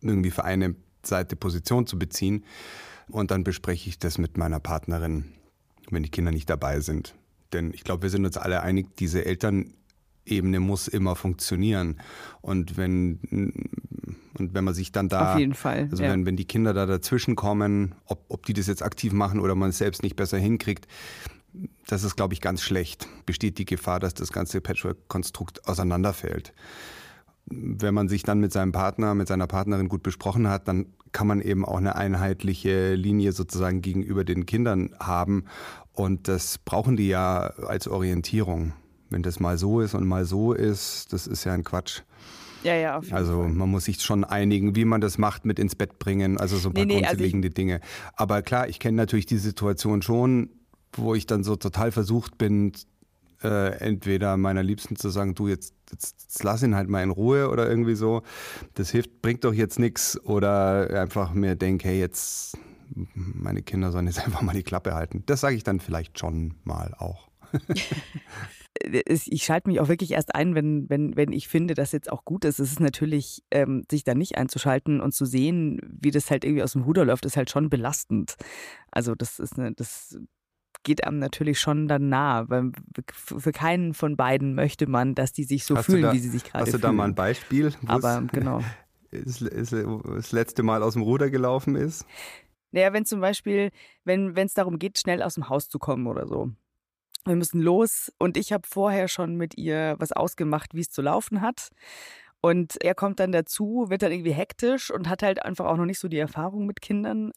irgendwie 0.00 0.30
für 0.30 0.44
eine 0.44 0.74
Seite 1.02 1.36
Position 1.36 1.86
zu 1.86 1.98
beziehen. 1.98 2.44
Und 3.08 3.30
dann 3.30 3.44
bespreche 3.44 3.88
ich 3.88 3.98
das 3.98 4.18
mit 4.18 4.36
meiner 4.36 4.60
Partnerin, 4.60 5.24
wenn 5.90 6.02
die 6.02 6.10
Kinder 6.10 6.30
nicht 6.30 6.48
dabei 6.48 6.80
sind. 6.80 7.14
Denn 7.52 7.72
ich 7.74 7.82
glaube, 7.82 8.02
wir 8.02 8.10
sind 8.10 8.24
uns 8.24 8.36
alle 8.36 8.62
einig, 8.62 8.96
diese 8.96 9.24
Eltern 9.24 9.74
Ebene 10.26 10.60
muss 10.60 10.88
immer 10.88 11.16
funktionieren. 11.16 12.00
Und 12.40 12.76
wenn, 12.76 13.18
und 14.38 14.54
wenn 14.54 14.64
man 14.64 14.74
sich 14.74 14.92
dann 14.92 15.08
da. 15.08 15.32
Auf 15.32 15.38
jeden 15.38 15.54
Fall. 15.54 15.88
Also 15.90 16.02
ja. 16.02 16.10
wenn, 16.12 16.26
wenn 16.26 16.36
die 16.36 16.44
Kinder 16.44 16.72
da 16.72 16.86
dazwischen 16.86 17.36
kommen, 17.36 17.94
ob, 18.06 18.24
ob 18.28 18.46
die 18.46 18.52
das 18.52 18.66
jetzt 18.66 18.82
aktiv 18.82 19.12
machen 19.12 19.40
oder 19.40 19.54
man 19.54 19.70
es 19.70 19.78
selbst 19.78 20.02
nicht 20.02 20.16
besser 20.16 20.38
hinkriegt, 20.38 20.86
das 21.86 22.04
ist, 22.04 22.16
glaube 22.16 22.34
ich, 22.34 22.40
ganz 22.40 22.62
schlecht. 22.62 23.08
Besteht 23.26 23.58
die 23.58 23.64
Gefahr, 23.64 24.00
dass 24.00 24.14
das 24.14 24.32
ganze 24.32 24.60
Patchwork-Konstrukt 24.60 25.66
auseinanderfällt. 25.66 26.52
Wenn 27.46 27.94
man 27.94 28.08
sich 28.08 28.22
dann 28.22 28.38
mit 28.38 28.52
seinem 28.52 28.72
Partner, 28.72 29.14
mit 29.14 29.28
seiner 29.28 29.46
Partnerin 29.46 29.88
gut 29.88 30.02
besprochen 30.02 30.48
hat, 30.48 30.68
dann 30.68 30.86
kann 31.12 31.26
man 31.26 31.40
eben 31.40 31.64
auch 31.64 31.78
eine 31.78 31.96
einheitliche 31.96 32.94
Linie 32.94 33.32
sozusagen 33.32 33.82
gegenüber 33.82 34.24
den 34.24 34.46
Kindern 34.46 34.94
haben. 35.00 35.46
Und 35.92 36.28
das 36.28 36.58
brauchen 36.58 36.96
die 36.96 37.08
ja 37.08 37.40
als 37.40 37.88
Orientierung 37.88 38.72
wenn 39.10 39.22
das 39.22 39.40
mal 39.40 39.58
so 39.58 39.80
ist 39.80 39.94
und 39.94 40.06
mal 40.06 40.24
so 40.24 40.52
ist, 40.52 41.12
das 41.12 41.26
ist 41.26 41.44
ja 41.44 41.52
ein 41.52 41.64
Quatsch. 41.64 42.02
Ja, 42.62 42.74
ja, 42.74 42.98
auf 42.98 43.04
jeden 43.04 43.16
Also 43.16 43.42
Fall. 43.42 43.48
man 43.48 43.70
muss 43.70 43.86
sich 43.86 44.00
schon 44.00 44.22
einigen, 44.22 44.76
wie 44.76 44.84
man 44.84 45.00
das 45.00 45.18
macht 45.18 45.44
mit 45.44 45.58
ins 45.58 45.74
Bett 45.74 45.98
bringen, 45.98 46.38
also 46.38 46.56
so 46.56 46.68
ein 46.68 46.74
paar 46.74 46.84
nee, 46.84 46.96
nee, 46.96 47.02
grundlegende 47.02 47.48
also 47.48 47.54
Dinge. 47.54 47.80
Aber 48.14 48.42
klar, 48.42 48.68
ich 48.68 48.78
kenne 48.78 48.96
natürlich 48.96 49.26
die 49.26 49.38
Situation 49.38 50.02
schon, 50.02 50.50
wo 50.92 51.14
ich 51.14 51.26
dann 51.26 51.44
so 51.44 51.56
total 51.56 51.92
versucht 51.92 52.38
bin, 52.38 52.72
äh, 53.42 53.78
entweder 53.78 54.36
meiner 54.36 54.62
Liebsten 54.62 54.96
zu 54.96 55.08
sagen, 55.08 55.34
du 55.34 55.48
jetzt, 55.48 55.74
jetzt, 55.90 56.22
jetzt, 56.22 56.44
lass 56.44 56.62
ihn 56.62 56.74
halt 56.74 56.88
mal 56.88 57.02
in 57.02 57.10
Ruhe 57.10 57.48
oder 57.48 57.68
irgendwie 57.68 57.94
so, 57.94 58.22
das 58.74 58.90
hilft, 58.90 59.22
bringt 59.22 59.44
doch 59.44 59.54
jetzt 59.54 59.78
nichts 59.78 60.22
oder 60.24 60.90
einfach 61.00 61.32
mir 61.32 61.56
denke, 61.56 61.88
hey, 61.88 61.98
jetzt 61.98 62.58
meine 63.14 63.62
Kinder 63.62 63.92
sollen 63.92 64.06
jetzt 64.06 64.18
einfach 64.24 64.42
mal 64.42 64.52
die 64.52 64.62
Klappe 64.62 64.94
halten. 64.94 65.22
Das 65.26 65.40
sage 65.40 65.56
ich 65.56 65.64
dann 65.64 65.80
vielleicht 65.80 66.18
schon 66.18 66.54
mal 66.64 66.94
auch. 66.98 67.28
ich 68.92 69.44
schalte 69.44 69.68
mich 69.68 69.80
auch 69.80 69.88
wirklich 69.88 70.12
erst 70.12 70.34
ein, 70.34 70.54
wenn, 70.54 70.88
wenn, 70.88 71.16
wenn 71.16 71.32
ich 71.32 71.48
finde, 71.48 71.74
dass 71.74 71.92
jetzt 71.92 72.10
auch 72.10 72.24
gut 72.24 72.44
ist. 72.44 72.58
Es 72.58 72.72
ist 72.72 72.80
natürlich, 72.80 73.42
ähm, 73.50 73.84
sich 73.90 74.04
da 74.04 74.14
nicht 74.14 74.36
einzuschalten 74.36 75.00
und 75.00 75.12
zu 75.12 75.24
sehen, 75.24 75.80
wie 75.82 76.10
das 76.10 76.30
halt 76.30 76.44
irgendwie 76.44 76.62
aus 76.62 76.72
dem 76.72 76.82
Ruder 76.82 77.04
läuft, 77.04 77.26
ist 77.26 77.36
halt 77.36 77.50
schon 77.50 77.70
belastend. 77.70 78.36
Also 78.90 79.14
das 79.14 79.38
ist 79.38 79.58
eine, 79.58 79.72
das 79.72 80.18
geht 80.82 81.04
einem 81.04 81.18
natürlich 81.18 81.60
schon 81.60 81.88
dann 81.88 82.08
nah, 82.08 82.48
weil 82.48 82.72
für 83.12 83.52
keinen 83.52 83.94
von 83.94 84.16
beiden 84.16 84.54
möchte 84.54 84.86
man, 84.86 85.14
dass 85.14 85.32
die 85.32 85.44
sich 85.44 85.64
so 85.64 85.76
hast 85.76 85.86
fühlen, 85.86 86.02
da, 86.02 86.12
wie 86.12 86.18
sie 86.18 86.30
sich 86.30 86.44
gerade 86.44 86.64
fühlen. 86.64 86.74
Hast 86.74 86.82
du 86.82 86.86
da 86.86 86.92
mal 86.92 87.04
ein 87.04 87.14
Beispiel? 87.14 87.72
Aber 87.86 88.22
genau. 88.32 88.62
Ist, 89.12 89.42
ist, 89.42 89.72
das 89.72 90.30
letzte 90.30 90.62
Mal 90.62 90.84
aus 90.84 90.92
dem 90.92 91.02
Ruder 91.02 91.30
gelaufen 91.30 91.74
ist? 91.74 92.06
Naja, 92.70 92.92
wenn 92.92 93.04
zum 93.04 93.20
Beispiel, 93.20 93.72
wenn 94.04 94.36
es 94.36 94.54
darum 94.54 94.78
geht, 94.78 95.00
schnell 95.00 95.20
aus 95.20 95.34
dem 95.34 95.48
Haus 95.48 95.68
zu 95.68 95.80
kommen 95.80 96.06
oder 96.06 96.28
so 96.28 96.52
wir 97.26 97.36
müssen 97.36 97.60
los 97.60 98.12
und 98.18 98.36
ich 98.36 98.52
habe 98.52 98.66
vorher 98.66 99.08
schon 99.08 99.36
mit 99.36 99.56
ihr 99.56 99.96
was 99.98 100.12
ausgemacht, 100.12 100.74
wie 100.74 100.80
es 100.80 100.90
zu 100.90 101.02
laufen 101.02 101.40
hat. 101.40 101.68
Und 102.40 102.82
er 102.82 102.94
kommt 102.94 103.20
dann 103.20 103.32
dazu, 103.32 103.86
wird 103.88 104.02
dann 104.02 104.12
irgendwie 104.12 104.32
hektisch 104.32 104.90
und 104.90 105.08
hat 105.08 105.22
halt 105.22 105.44
einfach 105.44 105.66
auch 105.66 105.76
noch 105.76 105.84
nicht 105.84 105.98
so 105.98 106.08
die 106.08 106.18
Erfahrung 106.18 106.64
mit 106.64 106.80
Kindern 106.80 107.32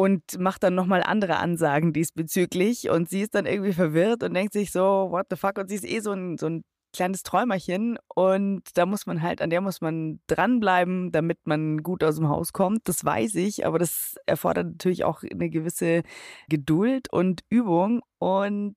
und 0.00 0.38
macht 0.38 0.62
dann 0.62 0.74
nochmal 0.74 1.02
andere 1.02 1.36
Ansagen 1.36 1.92
diesbezüglich. 1.92 2.88
Und 2.88 3.10
sie 3.10 3.20
ist 3.20 3.34
dann 3.34 3.44
irgendwie 3.44 3.74
verwirrt 3.74 4.22
und 4.22 4.32
denkt 4.32 4.54
sich 4.54 4.72
so, 4.72 5.08
what 5.10 5.26
the 5.28 5.36
fuck? 5.36 5.58
Und 5.58 5.68
sie 5.68 5.74
ist 5.74 5.84
eh 5.84 6.00
so 6.00 6.12
ein, 6.12 6.38
so 6.38 6.46
ein 6.46 6.62
kleines 6.94 7.22
Träumerchen 7.22 7.98
und 8.14 8.62
da 8.74 8.86
muss 8.86 9.04
man 9.06 9.20
halt, 9.20 9.42
an 9.42 9.50
der 9.50 9.60
muss 9.60 9.82
man 9.82 10.20
dranbleiben, 10.26 11.12
damit 11.12 11.38
man 11.44 11.82
gut 11.82 12.02
aus 12.02 12.16
dem 12.16 12.30
Haus 12.30 12.54
kommt. 12.54 12.88
Das 12.88 13.04
weiß 13.04 13.34
ich, 13.34 13.66
aber 13.66 13.78
das 13.78 14.16
erfordert 14.24 14.68
natürlich 14.68 15.04
auch 15.04 15.22
eine 15.22 15.50
gewisse 15.50 16.02
Geduld 16.48 17.12
und 17.12 17.42
Übung 17.50 18.00
und 18.18 18.76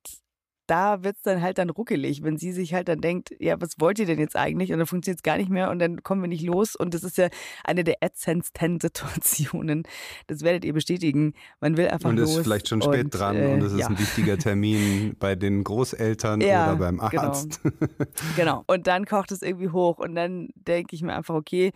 da 0.67 1.03
wird 1.03 1.17
es 1.17 1.21
dann 1.23 1.41
halt 1.41 1.57
dann 1.57 1.69
ruckelig, 1.69 2.23
wenn 2.23 2.37
sie 2.37 2.51
sich 2.51 2.73
halt 2.73 2.87
dann 2.87 3.01
denkt, 3.01 3.35
ja, 3.39 3.59
was 3.59 3.79
wollt 3.79 3.99
ihr 3.99 4.05
denn 4.05 4.19
jetzt 4.19 4.35
eigentlich? 4.35 4.71
Und 4.71 4.79
dann 4.79 4.87
funktioniert 4.87 5.19
es 5.19 5.23
gar 5.23 5.37
nicht 5.37 5.49
mehr 5.49 5.69
und 5.69 5.79
dann 5.79 6.03
kommen 6.03 6.21
wir 6.21 6.29
nicht 6.29 6.43
los. 6.43 6.75
Und 6.75 6.93
das 6.93 7.03
ist 7.03 7.17
ja 7.17 7.29
eine 7.63 7.83
der 7.83 8.01
ätzendsten 8.01 8.79
Situationen. 8.81 9.83
Das 10.27 10.41
werdet 10.41 10.63
ihr 10.65 10.73
bestätigen. 10.73 11.33
Man 11.59 11.77
will 11.77 11.87
einfach 11.87 12.09
und 12.09 12.17
los. 12.17 12.31
Und 12.31 12.37
ist 12.37 12.43
vielleicht 12.43 12.67
schon 12.69 12.81
spät 12.81 13.05
und, 13.05 13.09
dran 13.11 13.35
äh, 13.35 13.47
und 13.47 13.61
es 13.61 13.73
ist 13.73 13.79
ja. 13.79 13.87
ein 13.87 13.99
wichtiger 13.99 14.37
Termin 14.37 15.15
bei 15.19 15.35
den 15.35 15.63
Großeltern 15.63 16.41
ja, 16.41 16.69
oder 16.69 16.77
beim 16.77 16.97
genau. 16.97 17.21
Arzt. 17.23 17.61
Genau. 17.63 17.75
genau. 18.35 18.63
Und 18.67 18.87
dann 18.87 19.05
kocht 19.05 19.31
es 19.31 19.41
irgendwie 19.41 19.69
hoch 19.69 19.99
und 19.99 20.15
dann 20.15 20.49
denke 20.55 20.95
ich 20.95 21.01
mir 21.01 21.13
einfach, 21.13 21.35
okay, 21.35 21.71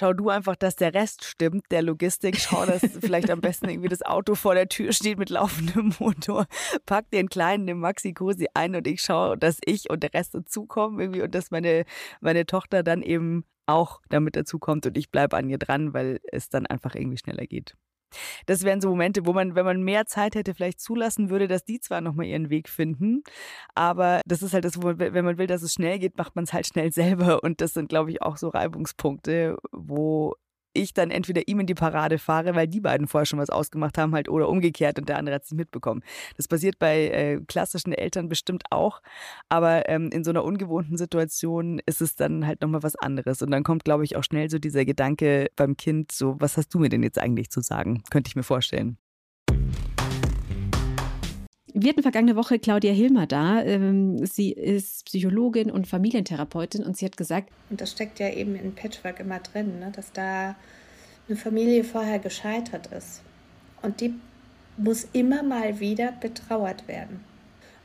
Schau 0.00 0.14
du 0.14 0.30
einfach, 0.30 0.56
dass 0.56 0.76
der 0.76 0.94
Rest 0.94 1.24
stimmt, 1.24 1.70
der 1.70 1.82
Logistik. 1.82 2.38
Schau, 2.38 2.64
dass 2.64 2.80
vielleicht 2.80 3.28
am 3.28 3.42
besten 3.42 3.68
irgendwie 3.68 3.90
das 3.90 4.00
Auto 4.00 4.34
vor 4.34 4.54
der 4.54 4.66
Tür 4.66 4.94
steht 4.94 5.18
mit 5.18 5.28
laufendem 5.28 5.92
Motor. 6.00 6.46
Pack 6.86 7.10
den 7.10 7.28
Kleinen, 7.28 7.66
den 7.66 7.80
Maxi 7.80 8.14
Cosi 8.14 8.46
ein 8.54 8.74
und 8.74 8.86
ich 8.86 9.02
schaue, 9.02 9.36
dass 9.36 9.58
ich 9.62 9.90
und 9.90 10.02
der 10.02 10.14
Rest 10.14 10.34
dazukommen 10.34 11.00
irgendwie 11.00 11.20
und 11.20 11.34
dass 11.34 11.50
meine, 11.50 11.84
meine 12.22 12.46
Tochter 12.46 12.82
dann 12.82 13.02
eben 13.02 13.44
auch 13.66 14.00
damit 14.08 14.36
dazukommt 14.36 14.86
und 14.86 14.96
ich 14.96 15.10
bleibe 15.10 15.36
an 15.36 15.50
ihr 15.50 15.58
dran, 15.58 15.92
weil 15.92 16.20
es 16.32 16.48
dann 16.48 16.64
einfach 16.64 16.94
irgendwie 16.94 17.18
schneller 17.18 17.44
geht. 17.44 17.76
Das 18.46 18.64
wären 18.64 18.80
so 18.80 18.88
Momente, 18.90 19.26
wo 19.26 19.32
man, 19.32 19.54
wenn 19.54 19.64
man 19.64 19.82
mehr 19.82 20.06
Zeit 20.06 20.34
hätte, 20.34 20.54
vielleicht 20.54 20.80
zulassen 20.80 21.30
würde, 21.30 21.48
dass 21.48 21.64
die 21.64 21.80
zwar 21.80 22.00
nochmal 22.00 22.26
ihren 22.26 22.50
Weg 22.50 22.68
finden, 22.68 23.22
aber 23.74 24.20
das 24.26 24.42
ist 24.42 24.52
halt 24.54 24.64
das, 24.64 24.76
man, 24.76 24.98
wenn 24.98 25.24
man 25.24 25.38
will, 25.38 25.46
dass 25.46 25.62
es 25.62 25.72
schnell 25.72 25.98
geht, 25.98 26.16
macht 26.16 26.36
man 26.36 26.44
es 26.44 26.52
halt 26.52 26.66
schnell 26.66 26.92
selber. 26.92 27.42
Und 27.42 27.60
das 27.60 27.74
sind, 27.74 27.88
glaube 27.88 28.10
ich, 28.10 28.22
auch 28.22 28.36
so 28.36 28.48
Reibungspunkte, 28.48 29.56
wo 29.72 30.34
ich 30.72 30.94
dann 30.94 31.10
entweder 31.10 31.46
ihm 31.48 31.60
in 31.60 31.66
die 31.66 31.74
Parade 31.74 32.18
fahre, 32.18 32.54
weil 32.54 32.68
die 32.68 32.80
beiden 32.80 33.06
vorher 33.06 33.26
schon 33.26 33.38
was 33.38 33.50
ausgemacht 33.50 33.98
haben, 33.98 34.14
halt 34.14 34.28
oder 34.28 34.48
umgekehrt 34.48 34.98
und 34.98 35.08
der 35.08 35.18
andere 35.18 35.36
hat 35.36 35.44
es 35.44 35.50
nicht 35.50 35.58
mitbekommen. 35.58 36.02
Das 36.36 36.48
passiert 36.48 36.78
bei 36.78 37.08
äh, 37.08 37.40
klassischen 37.46 37.92
Eltern 37.92 38.28
bestimmt 38.28 38.64
auch, 38.70 39.00
aber 39.48 39.88
ähm, 39.88 40.10
in 40.12 40.24
so 40.24 40.30
einer 40.30 40.44
ungewohnten 40.44 40.96
Situation 40.96 41.80
ist 41.86 42.00
es 42.00 42.14
dann 42.14 42.46
halt 42.46 42.62
nochmal 42.62 42.82
was 42.82 42.96
anderes. 42.96 43.42
Und 43.42 43.50
dann 43.50 43.64
kommt, 43.64 43.84
glaube 43.84 44.04
ich, 44.04 44.16
auch 44.16 44.24
schnell 44.24 44.50
so 44.50 44.58
dieser 44.58 44.84
Gedanke 44.84 45.50
beim 45.56 45.76
Kind, 45.76 46.12
so, 46.12 46.36
was 46.38 46.56
hast 46.56 46.72
du 46.74 46.78
mir 46.78 46.88
denn 46.88 47.02
jetzt 47.02 47.18
eigentlich 47.18 47.50
zu 47.50 47.60
sagen? 47.60 48.02
Könnte 48.10 48.28
ich 48.28 48.36
mir 48.36 48.42
vorstellen. 48.42 48.98
Wir 51.74 51.90
hatten 51.90 52.02
vergangene 52.02 52.36
Woche 52.36 52.58
Claudia 52.58 52.92
Hilmer 52.92 53.26
da. 53.26 53.62
Ähm, 53.62 54.24
sie 54.26 54.52
ist 54.52 55.04
Psychologin 55.06 55.70
und 55.70 55.86
Familientherapeutin 55.86 56.84
und 56.84 56.96
sie 56.96 57.04
hat 57.04 57.16
gesagt. 57.16 57.50
Und 57.70 57.80
das 57.80 57.92
steckt 57.92 58.18
ja 58.18 58.28
eben 58.28 58.56
in 58.56 58.74
Patchwork 58.74 59.20
immer 59.20 59.38
drin, 59.40 59.78
ne? 59.80 59.92
dass 59.94 60.12
da 60.12 60.56
eine 61.28 61.36
Familie 61.36 61.84
vorher 61.84 62.18
gescheitert 62.18 62.88
ist. 62.88 63.22
Und 63.82 64.00
die 64.00 64.14
muss 64.76 65.06
immer 65.12 65.42
mal 65.42 65.80
wieder 65.80 66.12
betrauert 66.12 66.88
werden. 66.88 67.24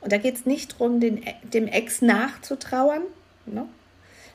Und 0.00 0.12
da 0.12 0.18
geht 0.18 0.36
es 0.36 0.46
nicht 0.46 0.74
darum, 0.74 1.00
dem 1.00 1.66
Ex 1.66 2.02
nachzutrauern, 2.02 3.02
ne? 3.46 3.66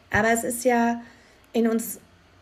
aber 0.10 0.32
es 0.32 0.44
ist 0.44 0.66
ja 0.66 1.02
in 1.54 1.68
uns 1.68 2.00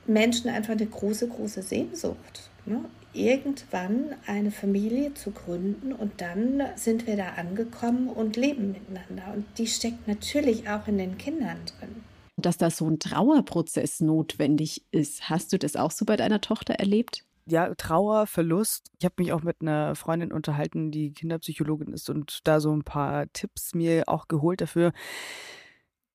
Menschen 0.08 0.50
einfach 0.50 0.74
eine 0.74 0.86
große, 0.86 1.28
große 1.28 1.62
Sehnsucht. 1.62 2.50
Ne? 2.66 2.84
Irgendwann 3.14 4.16
eine 4.26 4.52
Familie 4.52 5.14
zu 5.14 5.32
gründen 5.32 5.94
und 5.94 6.22
dann 6.22 6.62
sind 6.76 7.08
wir 7.08 7.18
da 7.18 7.30
angekommen 7.38 8.10
und 8.10 8.38
leben 8.38 8.72
miteinander. 8.72 9.34
Und 9.34 9.46
die 9.58 9.68
steckt 9.68 10.08
natürlich 10.08 10.70
auch 10.70 10.88
in 10.88 10.98
den 10.98 11.18
Kindern 11.18 11.58
drin. 11.66 12.04
Dass 12.38 12.58
da 12.58 12.70
so 12.70 12.88
ein 12.90 13.00
Trauerprozess 13.00 14.00
notwendig 14.00 14.86
ist. 14.92 15.30
Hast 15.30 15.52
du 15.52 15.60
das 15.60 15.76
auch 15.76 15.92
so 15.92 16.06
bei 16.06 16.16
deiner 16.16 16.42
Tochter 16.42 16.76
erlebt? 16.76 17.26
ja, 17.52 17.74
Trauer, 17.76 18.28
Verlust. 18.28 18.92
Ich 19.00 19.06
habe 19.06 19.16
mich 19.18 19.34
auch 19.34 19.42
mit 19.42 19.58
einer 19.62 19.96
Freundin 19.96 20.32
unterhalten, 20.32 20.92
die 20.92 21.12
Kinderpsychologin 21.12 21.94
ist 21.94 22.10
und 22.10 22.40
da 22.44 22.60
so 22.60 22.72
ein 22.72 22.84
paar 22.84 23.32
Tipps 23.34 23.74
mir 23.74 24.04
auch 24.08 24.28
geholt 24.28 24.62
dafür 24.62 24.92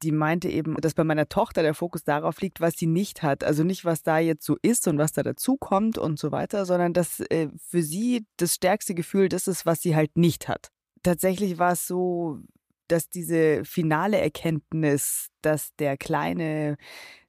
die 0.02 0.12
meinte 0.12 0.48
eben, 0.48 0.74
dass 0.76 0.94
bei 0.94 1.04
meiner 1.04 1.28
Tochter 1.28 1.62
der 1.62 1.74
Fokus 1.74 2.04
darauf 2.04 2.40
liegt, 2.40 2.60
was 2.60 2.74
sie 2.74 2.86
nicht 2.86 3.22
hat. 3.22 3.44
Also 3.44 3.64
nicht, 3.64 3.84
was 3.84 4.02
da 4.02 4.18
jetzt 4.18 4.44
so 4.44 4.56
ist 4.62 4.86
und 4.88 4.98
was 4.98 5.12
da 5.12 5.22
dazukommt 5.22 5.98
und 5.98 6.18
so 6.18 6.32
weiter, 6.32 6.66
sondern 6.66 6.92
dass 6.92 7.20
äh, 7.20 7.48
für 7.58 7.82
sie 7.82 8.26
das 8.36 8.54
stärkste 8.54 8.94
Gefühl 8.94 9.28
das 9.28 9.46
ist, 9.46 9.66
was 9.66 9.80
sie 9.80 9.96
halt 9.96 10.16
nicht 10.16 10.48
hat. 10.48 10.68
Tatsächlich 11.02 11.58
war 11.58 11.72
es 11.72 11.86
so, 11.86 12.38
dass 12.88 13.08
diese 13.08 13.64
finale 13.64 14.20
Erkenntnis, 14.20 15.28
dass 15.42 15.74
der 15.76 15.96
kleine 15.96 16.76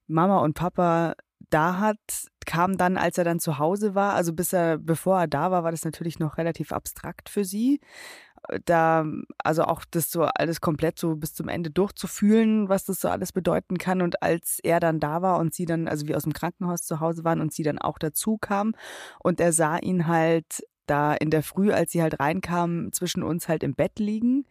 Mama 0.07 0.39
und 0.39 0.53
Papa 0.53 1.13
da 1.49 1.79
hat, 1.79 1.97
kam 2.45 2.77
dann, 2.77 2.97
als 2.97 3.17
er 3.17 3.23
dann 3.23 3.39
zu 3.39 3.59
Hause 3.59 3.95
war. 3.95 4.13
Also 4.13 4.33
bis 4.33 4.53
er, 4.53 4.77
bevor 4.77 5.19
er 5.19 5.27
da 5.27 5.51
war, 5.51 5.63
war 5.63 5.71
das 5.71 5.85
natürlich 5.85 6.19
noch 6.19 6.37
relativ 6.37 6.71
abstrakt 6.71 7.29
für 7.29 7.45
sie 7.45 7.79
da, 8.65 9.05
also 9.43 9.63
auch 9.63 9.83
das 9.89 10.11
so 10.11 10.23
alles 10.23 10.61
komplett 10.61 10.99
so 10.99 11.15
bis 11.15 11.33
zum 11.33 11.47
Ende 11.47 11.71
durchzufühlen, 11.71 12.69
was 12.69 12.85
das 12.85 13.01
so 13.01 13.09
alles 13.09 13.31
bedeuten 13.31 13.77
kann. 13.77 14.01
Und 14.01 14.21
als 14.21 14.59
er 14.63 14.79
dann 14.79 14.99
da 14.99 15.21
war 15.21 15.39
und 15.39 15.53
sie 15.53 15.65
dann, 15.65 15.87
also 15.87 16.07
wir 16.07 16.17
aus 16.17 16.23
dem 16.23 16.33
Krankenhaus 16.33 16.81
zu 16.81 16.99
Hause 16.99 17.23
waren 17.23 17.41
und 17.41 17.53
sie 17.53 17.63
dann 17.63 17.79
auch 17.79 17.97
dazu 17.99 18.37
kam 18.37 18.73
und 19.19 19.39
er 19.39 19.53
sah 19.53 19.77
ihn 19.77 20.07
halt 20.07 20.63
da 20.87 21.13
in 21.15 21.31
der 21.31 21.43
Früh, 21.43 21.71
als 21.71 21.91
sie 21.91 22.01
halt 22.01 22.19
reinkam, 22.19 22.91
zwischen 22.91 23.23
uns 23.23 23.47
halt 23.47 23.63
im 23.63 23.73
Bett 23.73 23.97
liegen, 23.99 24.45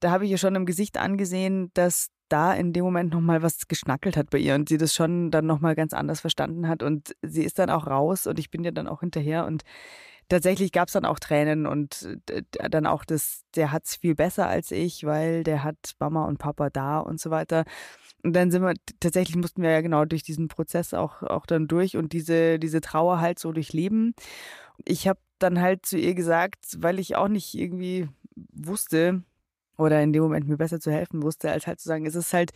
da 0.00 0.10
habe 0.10 0.24
ich 0.24 0.30
ihr 0.30 0.38
schon 0.38 0.54
im 0.54 0.66
Gesicht 0.66 0.98
angesehen, 0.98 1.70
dass 1.74 2.10
da 2.28 2.54
in 2.54 2.72
dem 2.72 2.84
Moment 2.84 3.12
nochmal 3.12 3.42
was 3.42 3.68
geschnackelt 3.68 4.16
hat 4.16 4.30
bei 4.30 4.38
ihr 4.38 4.54
und 4.54 4.68
sie 4.68 4.78
das 4.78 4.94
schon 4.94 5.30
dann 5.30 5.46
nochmal 5.46 5.74
ganz 5.74 5.92
anders 5.92 6.20
verstanden 6.20 6.68
hat. 6.68 6.82
Und 6.82 7.14
sie 7.22 7.44
ist 7.44 7.58
dann 7.58 7.70
auch 7.70 7.86
raus 7.86 8.26
und 8.26 8.38
ich 8.38 8.50
bin 8.50 8.64
ja 8.64 8.70
dann 8.70 8.86
auch 8.86 9.00
hinterher 9.00 9.46
und 9.46 9.62
tatsächlich 10.30 10.72
gab 10.72 10.88
es 10.88 10.94
dann 10.94 11.04
auch 11.04 11.18
Tränen 11.18 11.66
und 11.66 12.08
äh, 12.30 12.42
dann 12.70 12.86
auch 12.86 13.04
das, 13.04 13.42
der 13.54 13.72
hat 13.72 13.84
es 13.84 13.96
viel 13.96 14.14
besser 14.14 14.46
als 14.46 14.70
ich, 14.70 15.04
weil 15.04 15.44
der 15.44 15.62
hat 15.62 15.76
Mama 15.98 16.24
und 16.24 16.38
Papa 16.38 16.70
da 16.70 16.98
und 17.00 17.20
so 17.20 17.30
weiter. 17.30 17.64
Und 18.22 18.34
dann 18.34 18.50
sind 18.50 18.62
wir, 18.62 18.74
tatsächlich 19.00 19.36
mussten 19.36 19.62
wir 19.62 19.70
ja 19.70 19.80
genau 19.80 20.04
durch 20.04 20.22
diesen 20.22 20.48
Prozess 20.48 20.94
auch, 20.94 21.22
auch 21.22 21.46
dann 21.46 21.68
durch 21.68 21.96
und 21.96 22.12
diese, 22.12 22.58
diese 22.58 22.80
Trauer 22.80 23.20
halt 23.20 23.38
so 23.38 23.52
durchleben. 23.52 24.14
Ich 24.84 25.08
habe 25.08 25.20
dann 25.38 25.60
halt 25.60 25.84
zu 25.84 25.98
ihr 25.98 26.14
gesagt, 26.14 26.58
weil 26.78 26.98
ich 26.98 27.16
auch 27.16 27.28
nicht 27.28 27.54
irgendwie 27.54 28.08
wusste 28.52 29.22
oder 29.76 30.02
in 30.02 30.12
dem 30.12 30.22
Moment 30.22 30.48
mir 30.48 30.58
besser 30.58 30.80
zu 30.80 30.90
helfen 30.90 31.22
wusste, 31.22 31.50
als 31.50 31.66
halt 31.66 31.80
zu 31.80 31.88
sagen, 31.88 32.06
es 32.06 32.14
ist 32.14 32.32
halt 32.32 32.52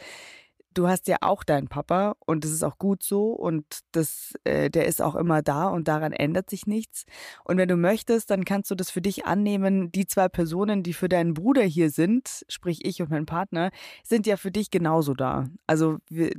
du 0.75 0.88
hast 0.88 1.09
ja 1.09 1.16
auch 1.21 1.45
deinen 1.45 1.69
Papa 1.69 2.16
und 2.26 2.45
das 2.45 2.50
ist 2.50 2.62
auch 2.62 2.78
gut 2.78 3.02
so 3.02 3.31
und 3.31 3.64
das, 3.93 4.35
äh, 4.45 4.71
der 4.71 4.87
ist 4.87 5.00
auch 5.00 5.14
immer 5.14 5.43
da 5.43 5.69
und 5.69 5.88
daran 5.88 6.12
ändert 6.12 6.50
sich 6.50 6.66
nichts. 6.66 7.04
Und 7.45 7.57
wenn 7.57 7.69
du 7.69 7.76
möchtest, 7.76 8.31
dann 8.31 8.45
kannst 8.45 8.71
du 8.71 8.75
das 8.75 8.90
für 8.90 9.00
dich 9.00 9.26
annehmen. 9.26 9.90
Die 9.93 10.07
zwei 10.07 10.28
Personen, 10.28 10.83
die 10.83 10.93
für 10.93 11.09
deinen 11.09 11.35
Bruder 11.35 11.62
hier 11.62 11.90
sind, 11.90 12.45
sprich 12.49 12.85
ich 12.85 13.00
und 13.00 13.11
mein 13.11 13.26
Partner, 13.26 13.71
sind 14.02 14.26
ja 14.26 14.37
für 14.37 14.50
dich 14.50 14.71
genauso 14.71 15.14
da. 15.14 15.49
Also 15.66 15.99
wir, 16.09 16.33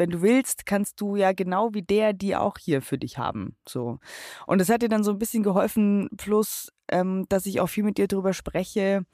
wenn 0.00 0.10
du 0.10 0.22
willst, 0.22 0.64
kannst 0.66 1.00
du 1.00 1.14
ja 1.14 1.32
genau 1.32 1.74
wie 1.74 1.82
der 1.82 2.12
die 2.12 2.34
auch 2.34 2.56
hier 2.58 2.80
für 2.82 2.98
dich 2.98 3.18
haben. 3.18 3.56
So. 3.68 3.98
Und 4.46 4.58
das 4.60 4.70
hat 4.70 4.82
dir 4.82 4.88
dann 4.88 5.04
so 5.04 5.12
ein 5.12 5.18
bisschen 5.18 5.42
geholfen, 5.42 6.08
plus, 6.16 6.72
ähm, 6.88 7.26
dass 7.28 7.46
ich 7.46 7.60
auch 7.60 7.68
viel 7.68 7.84
mit 7.84 7.98
dir 7.98 8.08
darüber 8.08 8.32
spreche, 8.32 9.04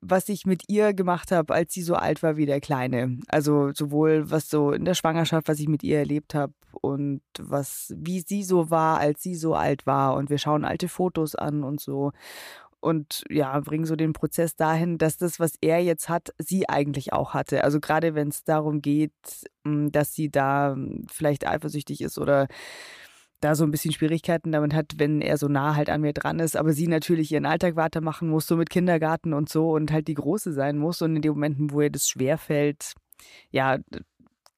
was 0.00 0.28
ich 0.28 0.46
mit 0.46 0.64
ihr 0.68 0.94
gemacht 0.94 1.30
habe, 1.30 1.54
als 1.54 1.72
sie 1.72 1.82
so 1.82 1.94
alt 1.94 2.22
war 2.22 2.36
wie 2.36 2.46
der 2.46 2.60
Kleine. 2.60 3.18
Also 3.28 3.72
sowohl 3.74 4.30
was 4.30 4.48
so 4.48 4.72
in 4.72 4.84
der 4.84 4.94
Schwangerschaft, 4.94 5.48
was 5.48 5.60
ich 5.60 5.68
mit 5.68 5.82
ihr 5.82 5.98
erlebt 5.98 6.34
habe 6.34 6.52
und 6.80 7.22
was, 7.38 7.94
wie 7.96 8.20
sie 8.20 8.42
so 8.42 8.70
war, 8.70 8.98
als 8.98 9.22
sie 9.22 9.34
so 9.34 9.54
alt 9.54 9.86
war. 9.86 10.14
Und 10.14 10.30
wir 10.30 10.38
schauen 10.38 10.64
alte 10.64 10.88
Fotos 10.88 11.34
an 11.34 11.62
und 11.62 11.80
so. 11.80 12.12
Und 12.80 13.22
ja, 13.30 13.60
bringen 13.60 13.84
so 13.84 13.94
den 13.94 14.12
Prozess 14.12 14.56
dahin, 14.56 14.98
dass 14.98 15.16
das, 15.16 15.38
was 15.38 15.52
er 15.60 15.78
jetzt 15.78 16.08
hat, 16.08 16.34
sie 16.38 16.68
eigentlich 16.68 17.12
auch 17.12 17.32
hatte. 17.32 17.62
Also 17.62 17.78
gerade 17.78 18.16
wenn 18.16 18.28
es 18.28 18.42
darum 18.42 18.82
geht, 18.82 19.12
hm, 19.64 19.92
dass 19.92 20.14
sie 20.14 20.30
da 20.30 20.72
hm, 20.72 21.06
vielleicht 21.08 21.46
eifersüchtig 21.46 22.00
ist 22.00 22.18
oder 22.18 22.48
da 23.42 23.54
so 23.56 23.64
ein 23.64 23.70
bisschen 23.70 23.92
Schwierigkeiten 23.92 24.52
damit 24.52 24.72
hat, 24.72 24.94
wenn 24.98 25.20
er 25.20 25.36
so 25.36 25.48
nah 25.48 25.74
halt 25.74 25.90
an 25.90 26.00
mir 26.00 26.12
dran 26.12 26.38
ist, 26.38 26.56
aber 26.56 26.72
sie 26.72 26.86
natürlich 26.86 27.32
ihren 27.32 27.44
Alltag 27.44 27.76
weitermachen 27.76 28.28
muss, 28.28 28.46
so 28.46 28.56
mit 28.56 28.70
Kindergarten 28.70 29.34
und 29.34 29.48
so 29.48 29.72
und 29.72 29.90
halt 29.90 30.08
die 30.08 30.14
Große 30.14 30.52
sein 30.52 30.78
muss. 30.78 31.02
Und 31.02 31.16
in 31.16 31.22
den 31.22 31.32
Momenten, 31.32 31.72
wo 31.72 31.80
ihr 31.80 31.90
das 31.90 32.08
schwerfällt, 32.08 32.94
ja, 33.50 33.78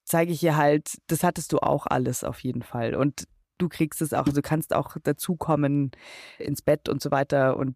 zeige 0.03 0.31
ich 0.31 0.43
ihr 0.43 0.55
halt, 0.55 0.97
das 1.07 1.23
hattest 1.23 1.51
du 1.51 1.57
auch 1.59 1.87
alles 1.87 2.23
auf 2.23 2.39
jeden 2.41 2.61
Fall. 2.61 2.93
Und 2.93 3.27
du 3.57 3.69
kriegst 3.69 4.01
es 4.01 4.13
auch, 4.13 4.25
du 4.25 4.41
kannst 4.41 4.73
auch 4.73 4.97
dazukommen 5.03 5.91
ins 6.37 6.61
Bett 6.61 6.87
und 6.87 7.01
so 7.01 7.09
weiter 7.09 7.57
und 7.57 7.75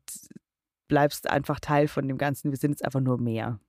bleibst 0.88 1.30
einfach 1.30 1.60
Teil 1.60 1.88
von 1.88 2.08
dem 2.08 2.20
Ganzen. 2.20 2.52
Wir 2.52 2.58
sind 2.58 2.72
jetzt 2.72 2.86
einfach 2.86 3.02
nur 3.02 3.20
mehr. 3.20 3.60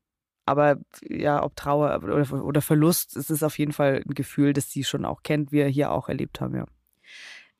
Aber 0.44 0.78
ja, 1.02 1.42
ob 1.42 1.56
Trauer 1.56 2.02
oder, 2.02 2.44
oder 2.44 2.61
Verlust, 2.61 3.16
es 3.16 3.30
ist 3.30 3.42
auf 3.42 3.59
jeden 3.59 3.73
Fall 3.73 4.02
ein 4.06 4.14
Gefühl, 4.14 4.52
das 4.52 4.70
sie 4.70 4.85
schon 4.85 5.06
auch 5.06 5.23
kennt, 5.23 5.52
wir 5.52 5.66
hier 5.68 5.90
auch 5.90 6.09
erlebt 6.09 6.40
haben, 6.40 6.54
ja. 6.56 6.66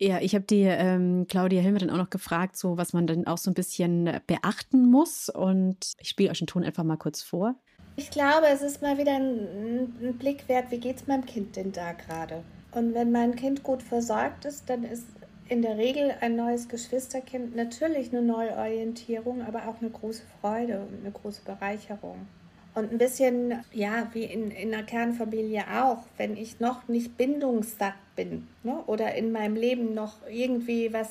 Ja, 0.03 0.19
ich 0.19 0.35
habe 0.35 0.47
die 0.47 0.63
ähm, 0.63 1.27
Claudia 1.29 1.61
Hilmer 1.61 1.79
dann 1.79 1.91
auch 1.91 1.99
noch 1.99 2.09
gefragt, 2.09 2.57
so 2.57 2.79
was 2.79 2.95
man 2.95 3.07
dann 3.07 3.27
auch 3.27 3.37
so 3.37 3.51
ein 3.51 3.55
bisschen 3.55 4.21
beachten 4.27 4.91
muss. 4.91 5.29
Und 5.29 5.93
ich 5.99 6.09
spiele 6.09 6.31
euch 6.31 6.39
den 6.39 6.47
Ton 6.47 6.65
einfach 6.65 6.85
mal 6.85 6.97
kurz 6.97 7.23
vor. 7.23 7.55
Ich 7.97 8.11
glaube, 8.11 8.47
es 8.47 8.63
ist 8.63 8.81
mal 8.81 8.97
wieder 8.97 9.13
ein, 9.13 9.93
ein 10.01 10.17
Blick 10.19 10.49
wert, 10.49 10.71
wie 10.71 10.79
geht 10.79 10.97
es 10.97 11.07
meinem 11.07 11.27
Kind 11.27 11.55
denn 11.57 11.73
da 11.73 11.93
gerade? 11.93 12.43
Und 12.73 12.95
wenn 12.95 13.13
mein 13.13 13.37
Kind 13.37 13.63
gut 13.63 13.83
versorgt 13.83 14.47
ist, 14.47 14.71
dann 14.71 14.85
ist 14.85 15.05
in 15.51 15.61
der 15.61 15.77
Regel 15.77 16.15
ein 16.21 16.35
neues 16.35 16.69
Geschwisterkind 16.69 17.55
natürlich 17.55 18.11
eine 18.11 18.23
Neuorientierung, 18.23 19.43
aber 19.43 19.69
auch 19.69 19.83
eine 19.83 19.91
große 19.91 20.23
Freude 20.41 20.81
und 20.81 21.01
eine 21.01 21.11
große 21.11 21.43
Bereicherung. 21.45 22.27
Und 22.75 22.93
ein 22.93 22.99
bisschen, 22.99 23.65
ja, 23.73 24.09
wie 24.13 24.25
in, 24.25 24.51
in 24.51 24.73
einer 24.73 24.85
Kernfamilie 24.85 25.65
auch, 25.83 26.05
wenn 26.17 26.37
ich 26.37 26.61
noch 26.61 26.87
nicht 26.89 27.17
bindungssatt 27.17 27.95
bin 28.15 28.47
ne? 28.63 28.83
oder 28.87 29.15
in 29.15 29.33
meinem 29.33 29.57
Leben 29.57 29.95
noch 29.95 30.15
irgendwie 30.29 30.93
was 30.93 31.09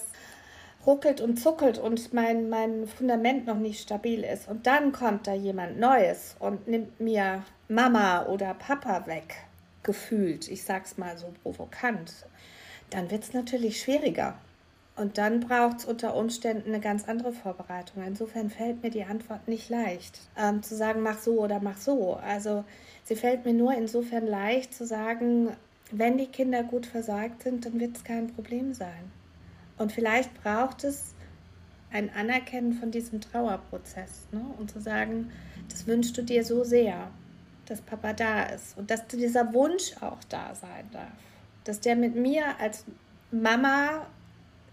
ruckelt 0.86 1.20
und 1.20 1.38
zuckelt 1.38 1.78
und 1.78 2.14
mein, 2.14 2.50
mein 2.50 2.88
Fundament 2.88 3.46
noch 3.46 3.58
nicht 3.58 3.82
stabil 3.82 4.24
ist. 4.24 4.48
Und 4.48 4.68
dann 4.68 4.94
kommt 4.94 5.28
da 5.28 5.34
jemand 5.34 5.80
Neues 5.80 6.38
und 6.40 6.68
nimmt 6.68 7.00
mir 7.00 7.44
Mama 7.68 8.26
oder 8.28 8.54
Papa 8.54 9.06
weg, 9.06 9.36
gefühlt, 9.84 10.48
ich 10.48 10.64
sag's 10.64 10.98
mal 10.98 11.18
so 11.18 11.34
provokant 11.44 12.26
dann 12.90 13.12
wird 13.12 13.24
es 13.24 13.34
natürlich 13.34 13.82
schwieriger. 13.82 14.38
Und 15.00 15.18
dann 15.18 15.40
braucht 15.40 15.80
es 15.80 15.86
unter 15.86 16.16
Umständen 16.16 16.70
eine 16.70 16.80
ganz 16.80 17.08
andere 17.08 17.32
Vorbereitung. 17.32 18.04
Insofern 18.06 18.50
fällt 18.50 18.84
mir 18.84 18.90
die 18.90 19.04
Antwort 19.04 19.48
nicht 19.48 19.70
leicht, 19.70 20.20
ähm, 20.38 20.62
zu 20.62 20.76
sagen, 20.76 21.02
mach 21.02 21.20
so 21.20 21.40
oder 21.40 21.60
mach 21.60 21.78
so. 21.78 22.16
Also 22.16 22.66
sie 23.04 23.16
fällt 23.16 23.46
mir 23.46 23.54
nur 23.54 23.74
insofern 23.74 24.28
leicht 24.28 24.74
zu 24.74 24.86
sagen, 24.86 25.56
wenn 25.92 26.18
die 26.18 26.28
Kinder 26.28 26.64
gut 26.64 26.86
versorgt 26.86 27.44
sind, 27.44 27.66
dann 27.66 27.80
wird 27.80 27.98
es 27.98 28.04
kein 28.04 28.28
Problem 28.28 28.74
sein. 28.74 29.12
Und 29.78 29.92
vielleicht 29.92 30.34
braucht 30.44 30.84
es 30.84 31.16
ein 31.92 32.12
Anerkennen 32.14 32.74
von 32.74 32.92
diesem 32.92 33.22
Trauerprozess 33.22 34.28
ne? 34.32 34.46
und 34.60 34.70
zu 34.70 34.80
sagen, 34.82 35.32
das 35.70 35.88
wünschst 35.88 36.18
du 36.18 36.22
dir 36.22 36.44
so 36.44 36.64
sehr, 36.64 37.10
dass 37.66 37.82
Papa 37.82 38.14
da 38.14 38.44
ist 38.44 38.78
und 38.78 38.92
dass 38.92 39.08
dieser 39.08 39.54
Wunsch 39.54 39.94
auch 40.02 40.24
da 40.30 40.54
sein 40.54 40.90
darf 40.92 41.08
dass 41.64 41.80
der 41.80 41.96
mit 41.96 42.16
mir 42.16 42.60
als 42.60 42.84
Mama 43.32 44.08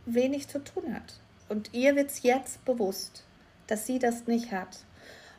wenig 0.07 0.49
zu 0.49 0.63
tun 0.63 0.95
hat. 0.95 1.21
Und 1.49 1.71
ihr 1.73 1.95
wird 1.97 2.11
es 2.11 2.23
jetzt 2.23 2.65
bewusst, 2.65 3.25
dass 3.67 3.87
sie 3.87 3.99
das 3.99 4.27
nicht 4.27 4.53
hat. 4.53 4.79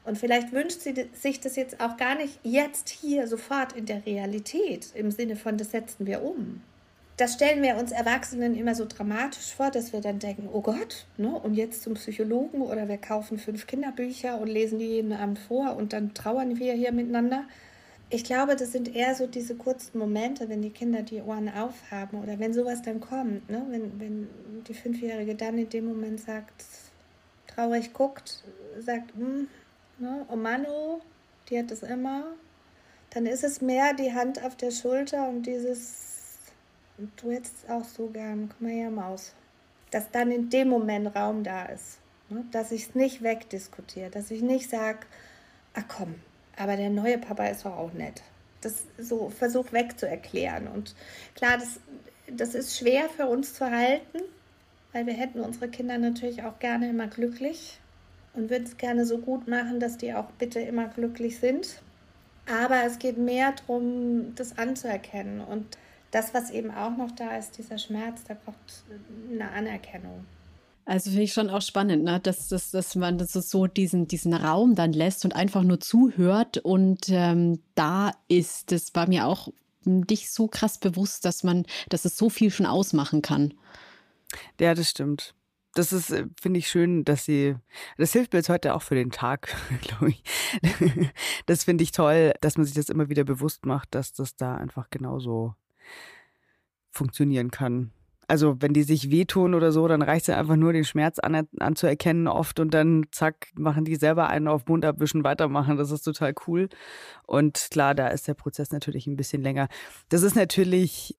Und 0.06 0.18
vielleicht 0.18 0.54
wünscht 0.54 0.82
sie 0.82 1.10
sich 1.14 1.42
das 1.42 1.58
jetzt 1.58 1.82
auch 1.82 1.98
gar 1.98 2.16
nicht 2.16 2.40
jetzt 2.44 2.88
hier 2.88 3.28
sofort 3.28 3.74
in 3.74 3.86
der 3.86 4.06
Realität, 4.06 4.88
im 4.94 5.12
Sinne 5.12 5.36
von, 5.36 5.58
das 5.58 5.72
setzen 5.72 6.06
wir 6.06 6.24
um. 6.24 6.62
Das 7.18 7.34
stellen 7.34 7.64
wir 7.64 7.78
uns 7.78 7.92
Erwachsenen 7.92 8.56
immer 8.56 8.76
so 8.76 8.86
dramatisch 8.86 9.52
vor, 9.54 9.72
dass 9.72 9.92
wir 9.92 10.02
dann 10.02 10.20
denken, 10.20 10.48
oh 10.54 10.62
Gott, 10.62 11.08
ne, 11.18 11.30
und 11.30 11.56
jetzt 11.56 11.82
zum 11.82 11.96
Psychologen 11.96 12.62
oder 12.62 12.88
wir 12.88 13.00
kaufen 13.00 13.40
fünf 13.40 13.66
Kinderbücher 13.66 14.40
und 14.40 14.48
lesen 14.48 14.78
die 14.78 14.86
jeden 14.86 15.12
Abend 15.12 15.40
vor 15.40 15.76
und 15.76 15.94
dann 15.94 16.14
trauern 16.14 16.60
wir 16.60 16.74
hier 16.74 16.92
miteinander. 16.92 17.46
Ich 18.10 18.24
glaube, 18.24 18.56
das 18.56 18.72
sind 18.72 18.96
eher 18.96 19.16
so 19.16 19.28
diese 19.28 19.56
kurzen 19.56 20.00
Momente, 20.00 20.48
wenn 20.48 20.62
die 20.62 20.70
Kinder 20.70 21.02
die 21.02 21.22
Ohren 21.22 21.50
aufhaben 21.50 22.22
oder 22.22 22.40
wenn 22.40 22.54
sowas 22.54 22.82
dann 22.82 23.02
kommt, 23.02 23.50
ne? 23.50 23.66
wenn, 23.70 24.00
wenn 24.00 24.30
die 24.64 24.74
Fünfjährige 24.74 25.36
dann 25.36 25.58
in 25.58 25.68
dem 25.68 25.86
Moment 25.86 26.22
sagt, 26.22 26.64
traurig 27.48 27.92
guckt, 27.92 28.46
sagt, 28.80 29.14
hm, 29.14 29.50
ne? 29.98 30.26
oh 30.30 30.38
Manu, 30.38 31.02
die 31.50 31.60
hat 31.60 31.70
das 31.70 31.84
immer, 31.84 32.28
dann 33.10 33.26
ist 33.26 33.44
es 33.44 33.60
mehr 33.60 33.94
die 33.94 34.14
Hand 34.14 34.42
auf 34.42 34.56
der 34.56 34.72
Schulter 34.72 35.28
und 35.28 35.44
dieses, 35.44 36.38
du 37.18 37.32
hättest 37.32 37.56
es 37.64 37.70
auch 37.70 37.84
so 37.84 38.08
gern, 38.08 38.50
komm 38.50 38.68
mal 38.68 38.74
her, 38.74 38.90
Maus. 38.90 39.34
Dass 39.92 40.10
dann 40.12 40.32
in 40.32 40.50
dem 40.50 40.70
Moment 40.70 41.14
Raum 41.14 41.44
da 41.44 41.66
ist, 41.66 42.00
ne? 42.30 42.46
dass 42.52 42.72
ich 42.72 42.84
es 42.88 42.96
nicht 42.96 43.22
wegdiskutiere, 43.22 44.10
dass 44.10 44.32
ich 44.32 44.42
nicht 44.42 44.70
sage, 44.70 45.00
ach 45.74 45.84
komm, 45.90 46.16
aber 46.58 46.76
der 46.76 46.90
neue 46.90 47.18
Papa 47.18 47.46
ist 47.48 47.66
doch 47.66 47.78
auch 47.78 47.94
nett. 47.94 48.24
Das 48.62 48.84
so 48.98 49.30
versuch 49.30 49.72
wegzuerklären. 49.72 50.68
Und 50.68 50.96
klar, 51.36 51.58
das, 51.58 51.80
das 52.28 52.56
ist 52.56 52.78
schwer 52.78 53.10
für 53.10 53.28
uns 53.28 53.54
zu 53.54 53.70
halten, 53.70 54.20
weil 54.92 55.06
wir 55.06 55.14
hätten 55.14 55.40
unsere 55.40 55.70
Kinder 55.70 55.98
natürlich 55.98 56.44
auch 56.44 56.60
gerne 56.60 56.90
immer 56.90 57.08
glücklich 57.08 57.80
und 58.34 58.50
würden 58.50 58.66
es 58.66 58.78
gerne 58.78 59.06
so 59.06 59.20
gut 59.20 59.48
machen, 59.48 59.80
dass 59.80 59.98
die 59.98 60.14
auch 60.14 60.32
bitte 60.40 60.60
immer 60.60 60.88
glücklich 60.88 61.40
sind. 61.40 61.82
Aber 62.50 62.84
es 62.86 62.98
geht 62.98 63.18
mehr 63.18 63.52
darum, 63.52 64.34
das 64.36 64.58
anzuerkennen. 64.58 65.42
Und 65.42 65.78
das, 66.12 66.34
was 66.34 66.50
eben 66.50 66.72
auch 66.72 66.96
noch 66.96 67.12
da 67.12 67.38
ist, 67.38 67.58
dieser 67.58 67.78
Schmerz, 67.78 68.24
da 68.24 68.34
braucht 68.34 68.84
eine 69.30 69.52
Anerkennung. 69.52 70.26
Also 70.88 71.10
finde 71.10 71.24
ich 71.24 71.34
schon 71.34 71.50
auch 71.50 71.62
spannend, 71.62 72.06
ne? 72.06 72.22
dass, 72.22 72.48
dass, 72.48 72.72
dass 72.72 72.96
man 72.96 73.18
das 73.18 73.34
so 73.34 73.68
diesen, 73.68 74.08
diesen 74.08 74.34
Raum 74.34 74.74
dann 74.74 74.94
lässt 74.94 75.26
und 75.26 75.36
einfach 75.36 75.64
nur 75.64 75.82
zuhört. 75.82 76.60
Und 76.60 77.10
ähm, 77.10 77.62
da 77.76 78.14
ist 78.30 78.72
es 78.72 78.92
bei 78.92 79.06
mir 79.06 79.28
auch 79.28 79.50
nicht 79.84 80.32
so 80.32 80.48
krass 80.48 80.80
bewusst, 80.80 81.26
dass 81.26 81.44
man, 81.44 81.66
dass 81.90 82.06
es 82.06 82.16
so 82.16 82.30
viel 82.30 82.52
schon 82.52 82.66
ausmachen 82.66 83.22
kann. 83.22 83.54
Ja, 84.62 84.74
das 84.74 84.90
stimmt. 84.90 85.36
Das 85.74 85.92
ist, 85.92 86.10
äh, 86.10 86.26
finde 86.42 86.60
ich 86.60 86.70
schön, 86.70 87.04
dass 87.04 87.26
sie, 87.26 87.56
das 87.98 88.14
hilft 88.14 88.32
mir 88.32 88.40
jetzt 88.40 88.50
heute 88.50 88.74
auch 88.74 88.82
für 88.82 88.96
den 88.96 89.12
Tag, 89.12 89.54
glaube 89.82 90.12
ich. 90.12 90.24
Das 91.48 91.66
finde 91.66 91.84
ich 91.84 91.92
toll, 91.92 92.32
dass 92.40 92.56
man 92.56 92.66
sich 92.66 92.76
das 92.76 92.88
immer 92.88 93.10
wieder 93.10 93.26
bewusst 93.26 93.66
macht, 93.66 93.94
dass 93.94 94.14
das 94.14 94.38
da 94.38 94.56
einfach 94.56 94.90
genauso 94.90 95.54
funktionieren 96.92 97.52
kann. 97.52 97.92
Also 98.28 98.58
wenn 98.60 98.74
die 98.74 98.84
sich 98.84 99.10
wehtun 99.10 99.54
oder 99.54 99.72
so, 99.72 99.88
dann 99.88 100.02
reicht 100.02 100.24
es 100.24 100.28
ja 100.28 100.38
einfach 100.38 100.58
nur, 100.58 100.74
den 100.74 100.84
Schmerz 100.84 101.18
an, 101.20 101.48
anzuerkennen 101.60 102.28
oft 102.28 102.60
und 102.60 102.74
dann 102.74 103.06
zack, 103.12 103.48
machen 103.56 103.86
die 103.86 103.96
selber 103.96 104.28
einen 104.28 104.50
auf 104.50 104.66
Mund 104.68 104.84
abwischen, 104.84 105.24
weitermachen. 105.24 105.78
Das 105.78 105.92
ist 105.92 106.02
total 106.02 106.34
cool. 106.46 106.68
Und 107.26 107.70
klar, 107.72 107.96
da 107.96 108.08
ist 108.08 108.28
der 108.28 108.34
Prozess 108.34 108.72
natürlich 108.72 109.08
ein 109.08 109.16
bisschen 109.16 109.42
länger. 109.42 109.70
Das 110.10 110.24
ist 110.24 110.36
natürlich 110.36 111.18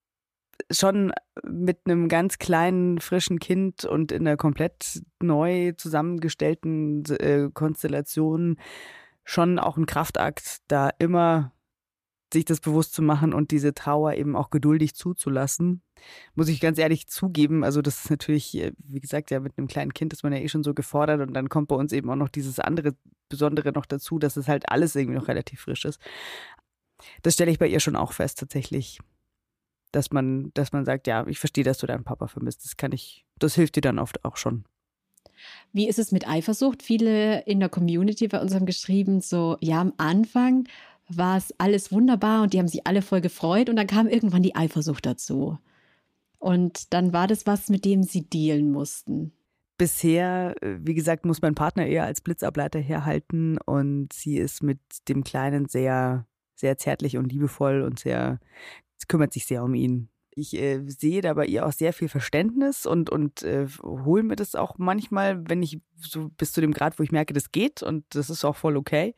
schon 0.70 1.12
mit 1.42 1.80
einem 1.84 2.08
ganz 2.08 2.38
kleinen, 2.38 2.98
frischen 3.00 3.38
Kind 3.38 3.84
und 3.84 4.12
in 4.12 4.26
einer 4.26 4.36
komplett 4.36 5.02
neu 5.20 5.72
zusammengestellten 5.72 7.04
äh, 7.06 7.48
Konstellation 7.52 8.58
schon 9.24 9.58
auch 9.58 9.76
ein 9.76 9.86
Kraftakt, 9.86 10.58
da 10.68 10.90
immer 10.98 11.52
sich 12.32 12.44
das 12.44 12.60
bewusst 12.60 12.92
zu 12.92 13.02
machen 13.02 13.32
und 13.32 13.50
diese 13.50 13.74
Trauer 13.74 14.14
eben 14.14 14.36
auch 14.36 14.50
geduldig 14.50 14.94
zuzulassen. 14.94 15.82
Muss 16.34 16.48
ich 16.48 16.60
ganz 16.60 16.78
ehrlich 16.78 17.08
zugeben, 17.08 17.64
also 17.64 17.82
das 17.82 18.04
ist 18.04 18.10
natürlich, 18.10 18.56
äh, 18.56 18.72
wie 18.78 19.00
gesagt, 19.00 19.30
ja 19.30 19.40
mit 19.40 19.56
einem 19.56 19.66
kleinen 19.66 19.94
Kind 19.94 20.12
ist 20.12 20.22
man 20.22 20.32
ja 20.32 20.38
eh 20.38 20.48
schon 20.48 20.62
so 20.62 20.74
gefordert 20.74 21.20
und 21.20 21.34
dann 21.34 21.48
kommt 21.48 21.68
bei 21.68 21.76
uns 21.76 21.92
eben 21.92 22.10
auch 22.10 22.16
noch 22.16 22.28
dieses 22.28 22.60
andere 22.60 22.94
Besondere 23.28 23.72
noch 23.72 23.86
dazu, 23.86 24.18
dass 24.18 24.36
es 24.36 24.48
halt 24.48 24.68
alles 24.70 24.94
irgendwie 24.94 25.18
noch 25.18 25.28
relativ 25.28 25.62
frisch 25.62 25.84
ist. 25.84 26.00
Das 27.22 27.34
stelle 27.34 27.50
ich 27.50 27.58
bei 27.58 27.68
ihr 27.68 27.80
schon 27.80 27.96
auch 27.96 28.12
fest 28.12 28.38
tatsächlich, 28.38 28.98
dass 29.92 30.10
man, 30.10 30.50
dass 30.54 30.72
man 30.72 30.84
sagt, 30.84 31.06
ja, 31.06 31.26
ich 31.26 31.38
verstehe, 31.38 31.64
dass 31.64 31.78
du 31.78 31.86
deinen 31.86 32.04
Papa 32.04 32.28
vermisst. 32.28 32.64
Das 32.64 32.76
kann 32.76 32.92
ich, 32.92 33.24
das 33.38 33.54
hilft 33.54 33.76
dir 33.76 33.80
dann 33.80 33.98
oft 33.98 34.24
auch 34.24 34.36
schon. 34.36 34.64
Wie 35.72 35.88
ist 35.88 35.98
es 35.98 36.12
mit 36.12 36.28
Eifersucht? 36.28 36.82
Viele 36.82 37.42
in 37.42 37.60
der 37.60 37.68
Community 37.68 38.28
bei 38.28 38.40
uns 38.40 38.54
haben 38.54 38.66
geschrieben, 38.66 39.20
so, 39.20 39.56
ja, 39.60 39.80
am 39.80 39.92
Anfang 39.96 40.66
war 41.08 41.36
es 41.36 41.54
alles 41.58 41.92
wunderbar 41.92 42.42
und 42.42 42.52
die 42.52 42.58
haben 42.58 42.68
sich 42.68 42.86
alle 42.86 43.02
voll 43.02 43.20
gefreut 43.20 43.68
und 43.68 43.76
dann 43.76 43.86
kam 43.86 44.06
irgendwann 44.08 44.42
die 44.42 44.56
Eifersucht 44.56 45.06
dazu. 45.06 45.58
Und 46.38 46.92
dann 46.92 47.12
war 47.12 47.26
das 47.26 47.46
was, 47.46 47.68
mit 47.68 47.84
dem 47.84 48.02
sie 48.02 48.22
dealen 48.22 48.70
mussten. 48.70 49.32
Bisher, 49.76 50.54
äh, 50.60 50.78
wie 50.80 50.94
gesagt, 50.94 51.24
muss 51.24 51.42
mein 51.42 51.54
Partner 51.54 51.86
eher 51.86 52.04
als 52.04 52.20
Blitzableiter 52.20 52.78
herhalten 52.78 53.58
und 53.58 54.12
sie 54.12 54.38
ist 54.38 54.62
mit 54.62 54.80
dem 55.08 55.24
Kleinen 55.24 55.66
sehr, 55.66 56.26
sehr 56.54 56.78
zärtlich 56.78 57.16
und 57.16 57.32
liebevoll 57.32 57.82
und 57.82 57.98
sehr, 57.98 58.40
sie 58.96 59.06
kümmert 59.06 59.32
sich 59.32 59.46
sehr 59.46 59.64
um 59.64 59.74
ihn 59.74 60.08
ich 60.38 60.56
äh, 60.56 60.82
sehe 60.86 61.20
da 61.20 61.34
bei 61.34 61.46
ihr 61.46 61.66
auch 61.66 61.72
sehr 61.72 61.92
viel 61.92 62.08
Verständnis 62.08 62.86
und, 62.86 63.10
und 63.10 63.42
äh, 63.42 63.66
hole 63.82 64.22
mir 64.22 64.36
das 64.36 64.54
auch 64.54 64.78
manchmal, 64.78 65.48
wenn 65.48 65.62
ich 65.62 65.80
so 66.00 66.30
bis 66.36 66.52
zu 66.52 66.60
dem 66.60 66.72
Grad, 66.72 66.98
wo 66.98 67.02
ich 67.02 67.12
merke, 67.12 67.34
das 67.34 67.52
geht 67.52 67.82
und 67.82 68.04
das 68.10 68.30
ist 68.30 68.44
auch 68.44 68.56
voll 68.56 68.76
okay, 68.76 69.14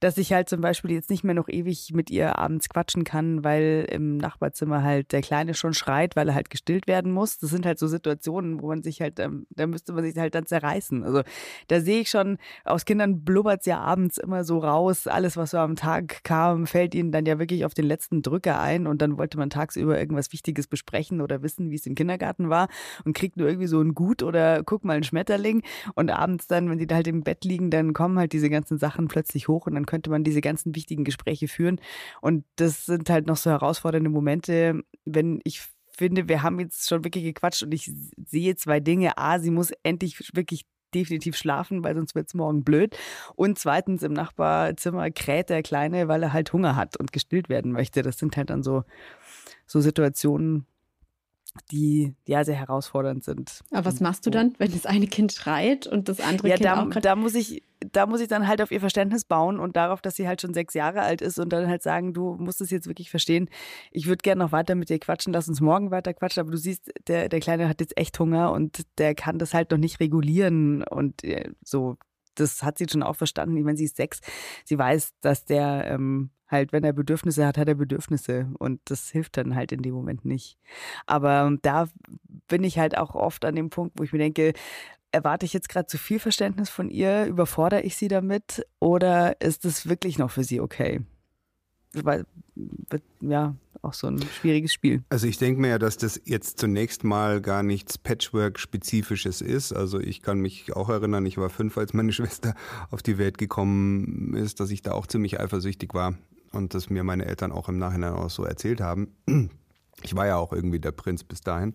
dass 0.00 0.18
ich 0.18 0.32
halt 0.32 0.48
zum 0.48 0.60
Beispiel 0.60 0.92
jetzt 0.92 1.10
nicht 1.10 1.24
mehr 1.24 1.34
noch 1.34 1.48
ewig 1.48 1.92
mit 1.92 2.10
ihr 2.10 2.38
abends 2.38 2.68
quatschen 2.68 3.04
kann, 3.04 3.44
weil 3.44 3.86
im 3.90 4.16
Nachbarzimmer 4.16 4.82
halt 4.82 5.12
der 5.12 5.22
Kleine 5.22 5.54
schon 5.54 5.74
schreit, 5.74 6.16
weil 6.16 6.28
er 6.28 6.34
halt 6.34 6.50
gestillt 6.50 6.86
werden 6.86 7.12
muss. 7.12 7.38
Das 7.38 7.50
sind 7.50 7.66
halt 7.66 7.78
so 7.78 7.86
Situationen, 7.86 8.60
wo 8.62 8.68
man 8.68 8.82
sich 8.82 9.00
halt, 9.00 9.18
ähm, 9.18 9.46
da 9.50 9.66
müsste 9.66 9.92
man 9.92 10.04
sich 10.04 10.16
halt 10.16 10.34
dann 10.34 10.46
zerreißen. 10.46 11.02
Also 11.04 11.22
da 11.68 11.80
sehe 11.80 12.00
ich 12.00 12.10
schon, 12.10 12.38
aus 12.64 12.84
Kindern 12.84 13.24
blubbert 13.24 13.60
es 13.60 13.66
ja 13.66 13.80
abends 13.80 14.18
immer 14.18 14.44
so 14.44 14.58
raus. 14.58 15.06
Alles, 15.06 15.36
was 15.36 15.50
so 15.50 15.58
am 15.58 15.76
Tag 15.76 16.22
kam, 16.24 16.66
fällt 16.66 16.94
ihnen 16.94 17.12
dann 17.12 17.26
ja 17.26 17.38
wirklich 17.38 17.64
auf 17.64 17.74
den 17.74 17.86
letzten 17.86 18.22
Drücker 18.22 18.60
ein 18.60 18.86
und 18.86 19.02
dann 19.02 19.18
wollte 19.18 19.38
man 19.38 19.50
tagsüber 19.50 19.98
irgendwas 19.98 20.32
Wichtiges 20.32 20.66
besprechen 20.66 21.20
oder 21.20 21.42
wissen, 21.42 21.70
wie 21.70 21.76
es 21.76 21.86
im 21.86 21.94
Kindergarten 21.94 22.50
war 22.50 22.68
und 23.04 23.14
kriegt 23.14 23.36
nur 23.36 23.48
irgendwie 23.48 23.66
so 23.66 23.80
ein 23.80 23.94
Gut 23.94 24.22
oder 24.22 24.62
guck 24.62 24.84
mal 24.84 24.96
ein 24.96 25.02
Schmetterling 25.02 25.62
und 25.94 26.10
abends 26.18 26.46
dann, 26.46 26.68
wenn 26.68 26.78
die 26.78 26.86
da 26.86 26.96
halt 26.96 27.08
im 27.08 27.22
Bett 27.22 27.44
liegen, 27.44 27.70
dann 27.70 27.92
kommen 27.92 28.18
halt 28.18 28.32
diese 28.32 28.50
ganzen 28.50 28.78
Sachen 28.78 29.08
plötzlich 29.08 29.48
hoch 29.48 29.66
und 29.66 29.74
dann 29.74 29.86
könnte 29.86 30.10
man 30.10 30.24
diese 30.24 30.40
ganzen 30.40 30.74
wichtigen 30.74 31.04
Gespräche 31.04 31.48
führen. 31.48 31.80
Und 32.20 32.44
das 32.56 32.86
sind 32.86 33.08
halt 33.10 33.26
noch 33.26 33.36
so 33.36 33.50
herausfordernde 33.50 34.10
Momente, 34.10 34.82
wenn 35.04 35.40
ich 35.44 35.62
finde, 35.90 36.28
wir 36.28 36.42
haben 36.42 36.60
jetzt 36.60 36.88
schon 36.88 37.04
wirklich 37.04 37.24
gequatscht 37.24 37.62
und 37.64 37.72
ich 37.72 37.92
sehe 38.24 38.56
zwei 38.56 38.80
Dinge. 38.80 39.18
A, 39.18 39.38
sie 39.40 39.50
muss 39.50 39.72
endlich 39.82 40.30
wirklich 40.34 40.64
definitiv 40.94 41.36
schlafen, 41.36 41.84
weil 41.84 41.94
sonst 41.94 42.14
wird 42.14 42.28
es 42.28 42.34
morgen 42.34 42.64
blöd. 42.64 42.96
Und 43.34 43.58
zweitens 43.58 44.02
im 44.02 44.12
Nachbarzimmer 44.12 45.10
kräht 45.10 45.50
der 45.50 45.62
Kleine, 45.62 46.08
weil 46.08 46.22
er 46.22 46.32
halt 46.32 46.52
Hunger 46.52 46.76
hat 46.76 46.96
und 46.96 47.12
gestillt 47.12 47.48
werden 47.48 47.72
möchte. 47.72 48.02
Das 48.02 48.18
sind 48.18 48.36
halt 48.36 48.50
dann 48.50 48.62
so, 48.62 48.84
so 49.66 49.80
Situationen, 49.80 50.66
die 51.60 52.14
ja 52.26 52.44
sehr 52.44 52.56
herausfordernd 52.56 53.24
sind. 53.24 53.60
Aber 53.70 53.86
was 53.86 54.00
machst 54.00 54.26
du 54.26 54.30
dann, 54.30 54.54
wenn 54.58 54.72
das 54.72 54.86
eine 54.86 55.06
Kind 55.06 55.32
schreit 55.32 55.86
und 55.86 56.08
das 56.08 56.20
andere 56.20 56.48
ja, 56.48 56.56
Kind 56.56 56.64
da, 56.66 56.82
auch 56.82 57.00
da 57.00 57.16
muss 57.16 57.34
ich 57.34 57.62
da 57.92 58.06
muss 58.06 58.20
ich 58.20 58.28
dann 58.28 58.48
halt 58.48 58.60
auf 58.60 58.70
ihr 58.70 58.80
Verständnis 58.80 59.24
bauen 59.24 59.60
und 59.60 59.76
darauf, 59.76 60.00
dass 60.00 60.16
sie 60.16 60.26
halt 60.26 60.40
schon 60.40 60.54
sechs 60.54 60.74
Jahre 60.74 61.02
alt 61.02 61.22
ist 61.22 61.38
und 61.38 61.52
dann 61.52 61.68
halt 61.68 61.82
sagen, 61.82 62.12
du 62.12 62.34
musst 62.34 62.60
es 62.60 62.70
jetzt 62.70 62.88
wirklich 62.88 63.10
verstehen. 63.10 63.48
Ich 63.92 64.06
würde 64.06 64.22
gerne 64.22 64.44
noch 64.44 64.52
weiter 64.52 64.74
mit 64.74 64.88
dir 64.88 64.98
quatschen, 64.98 65.32
lass 65.32 65.48
uns 65.48 65.60
morgen 65.60 65.90
weiter 65.90 66.14
quatschen, 66.14 66.40
aber 66.40 66.50
du 66.50 66.56
siehst, 66.56 66.90
der, 67.06 67.28
der 67.28 67.40
Kleine 67.40 67.68
hat 67.68 67.80
jetzt 67.80 67.96
echt 67.96 68.18
Hunger 68.18 68.52
und 68.52 68.82
der 68.98 69.14
kann 69.14 69.38
das 69.38 69.54
halt 69.54 69.70
noch 69.70 69.78
nicht 69.78 70.00
regulieren 70.00 70.82
und 70.82 71.24
äh, 71.24 71.50
so. 71.62 71.96
Das 72.40 72.62
hat 72.62 72.78
sie 72.78 72.86
schon 72.90 73.02
auch 73.02 73.16
verstanden. 73.16 73.56
Ich 73.56 73.64
meine, 73.64 73.76
sie 73.76 73.84
ist 73.84 73.96
sechs. 73.96 74.20
Sie 74.64 74.78
weiß, 74.78 75.14
dass 75.20 75.44
der 75.44 75.86
ähm, 75.86 76.30
halt, 76.48 76.72
wenn 76.72 76.84
er 76.84 76.92
Bedürfnisse 76.92 77.46
hat, 77.46 77.58
hat 77.58 77.68
er 77.68 77.74
Bedürfnisse 77.74 78.48
und 78.58 78.80
das 78.86 79.10
hilft 79.10 79.36
dann 79.36 79.54
halt 79.54 79.72
in 79.72 79.82
dem 79.82 79.94
Moment 79.94 80.24
nicht. 80.24 80.58
Aber 81.06 81.56
da 81.62 81.88
bin 82.48 82.64
ich 82.64 82.78
halt 82.78 82.96
auch 82.96 83.14
oft 83.14 83.44
an 83.44 83.54
dem 83.54 83.70
Punkt, 83.70 83.98
wo 83.98 84.02
ich 84.02 84.12
mir 84.12 84.18
denke, 84.18 84.54
erwarte 85.12 85.46
ich 85.46 85.52
jetzt 85.52 85.68
gerade 85.68 85.86
zu 85.86 85.98
viel 85.98 86.18
Verständnis 86.18 86.70
von 86.70 86.90
ihr? 86.90 87.26
Überfordere 87.26 87.82
ich 87.82 87.96
sie 87.96 88.08
damit? 88.08 88.66
Oder 88.80 89.40
ist 89.40 89.64
es 89.64 89.88
wirklich 89.88 90.18
noch 90.18 90.30
für 90.30 90.44
sie 90.44 90.60
okay? 90.60 91.02
Weil, 92.04 92.24
ja, 93.20 93.54
auch 93.82 93.94
so 93.94 94.08
ein 94.08 94.20
schwieriges 94.20 94.72
Spiel. 94.72 95.02
Also 95.08 95.26
ich 95.26 95.38
denke 95.38 95.60
mir 95.60 95.68
ja, 95.68 95.78
dass 95.78 95.96
das 95.96 96.20
jetzt 96.24 96.58
zunächst 96.58 97.04
mal 97.04 97.40
gar 97.40 97.62
nichts 97.62 97.98
Patchwork-spezifisches 97.98 99.40
ist. 99.40 99.72
Also 99.72 100.00
ich 100.00 100.22
kann 100.22 100.40
mich 100.40 100.74
auch 100.74 100.88
erinnern, 100.88 101.26
ich 101.26 101.38
war 101.38 101.50
fünf, 101.50 101.78
als 101.78 101.94
meine 101.94 102.12
Schwester 102.18 102.54
auf 102.90 103.02
die 103.02 103.18
Welt 103.18 103.38
gekommen 103.38 104.34
ist, 104.34 104.60
dass 104.60 104.70
ich 104.70 104.82
da 104.82 104.92
auch 104.92 105.06
ziemlich 105.06 105.40
eifersüchtig 105.40 105.94
war 105.94 106.14
und 106.52 106.74
das 106.74 106.90
mir 106.90 107.04
meine 107.04 107.26
Eltern 107.26 107.52
auch 107.52 107.68
im 107.68 107.78
Nachhinein 107.78 108.14
auch 108.14 108.30
so 108.30 108.44
erzählt 108.44 108.80
haben. 108.80 109.12
Ich 110.02 110.14
war 110.14 110.26
ja 110.26 110.36
auch 110.36 110.52
irgendwie 110.52 110.80
der 110.80 110.92
Prinz 110.92 111.24
bis 111.24 111.40
dahin. 111.40 111.74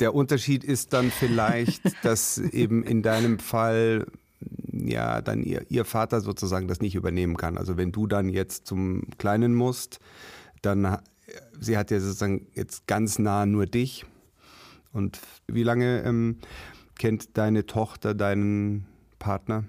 Der 0.00 0.14
Unterschied 0.14 0.62
ist 0.64 0.92
dann 0.92 1.10
vielleicht, 1.10 1.82
dass 2.04 2.38
eben 2.38 2.82
in 2.84 3.02
deinem 3.02 3.38
Fall 3.38 4.06
ja 4.72 5.20
dann 5.20 5.42
ihr, 5.42 5.64
ihr 5.68 5.84
Vater 5.84 6.20
sozusagen 6.20 6.68
das 6.68 6.80
nicht 6.80 6.94
übernehmen 6.94 7.36
kann. 7.36 7.58
Also 7.58 7.76
wenn 7.76 7.92
du 7.92 8.06
dann 8.06 8.28
jetzt 8.28 8.66
zum 8.66 9.02
Kleinen 9.18 9.54
musst, 9.54 10.00
dann 10.62 10.98
sie 11.58 11.76
hat 11.76 11.90
ja 11.90 12.00
sozusagen 12.00 12.46
jetzt 12.54 12.86
ganz 12.86 13.18
nah 13.18 13.46
nur 13.46 13.66
dich. 13.66 14.06
Und 14.92 15.20
wie 15.46 15.62
lange 15.62 16.02
ähm, 16.02 16.38
kennt 16.98 17.36
deine 17.36 17.66
Tochter 17.66 18.14
deinen 18.14 18.86
Partner? 19.18 19.64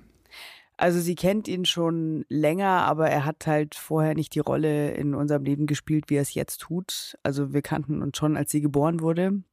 Also 0.77 1.01
sie 1.01 1.15
kennt 1.15 1.49
ihn 1.49 1.65
schon 1.65 2.25
länger, 2.29 2.83
aber 2.83 3.09
er 3.09 3.25
hat 3.25 3.47
halt 3.47 3.75
vorher 3.75 4.15
nicht 4.15 4.33
die 4.33 4.39
Rolle 4.39 4.91
in 4.91 5.13
unserem 5.13 5.43
Leben 5.43 5.65
gespielt, 5.65 6.05
wie 6.07 6.15
er 6.15 6.21
es 6.21 6.33
jetzt 6.33 6.61
tut. 6.61 7.17
Also 7.21 7.53
wir 7.53 7.61
kannten 7.61 8.01
uns 8.01 8.17
schon, 8.17 8.37
als 8.37 8.51
sie 8.51 8.61
geboren 8.61 9.01
wurde 9.01 9.43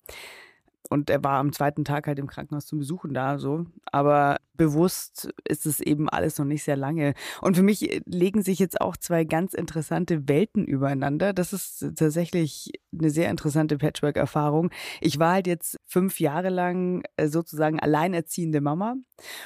und 0.89 1.11
er 1.11 1.23
war 1.25 1.39
am 1.39 1.53
zweiten 1.53 1.85
Tag 1.85 2.07
halt 2.07 2.19
im 2.19 2.27
Krankenhaus 2.27 2.67
zum 2.67 2.79
Besuchen 2.79 3.15
da, 3.15 3.39
so. 3.39 3.67
Aber 3.87 4.39
bewusst 4.57 5.31
ist 5.45 5.67
es 5.67 5.81
eben 5.81 6.09
alles 6.09 6.39
noch 6.39 6.45
nicht 6.45 6.65
sehr 6.65 6.77
lange. 6.77 7.15
Und 7.41 7.57
für 7.57 7.63
mich 7.63 7.93
äh, 7.93 8.01
legen 8.07 8.43
sich 8.43 8.59
jetzt 8.59 8.81
auch 8.81 8.97
zwei 8.97 9.25
ganz 9.25 9.55
interessante 9.55 10.29
Welten 10.29 10.65
übereinander. 10.65 11.33
Das 11.33 11.53
ist 11.53 11.81
tatsächlich 11.97 12.73
eine 12.99 13.11
sehr 13.11 13.31
interessante 13.31 13.79
Patchwork-Erfahrung. 13.79 14.71
Ich 15.01 15.19
war 15.19 15.33
halt 15.33 15.47
jetzt 15.47 15.77
fünf 15.87 16.21
Jahre 16.21 16.49
lang 16.49 17.03
äh, 17.17 17.29
sozusagen 17.29 17.81
alleinerziehende 17.81 18.61
Mama 18.61 18.97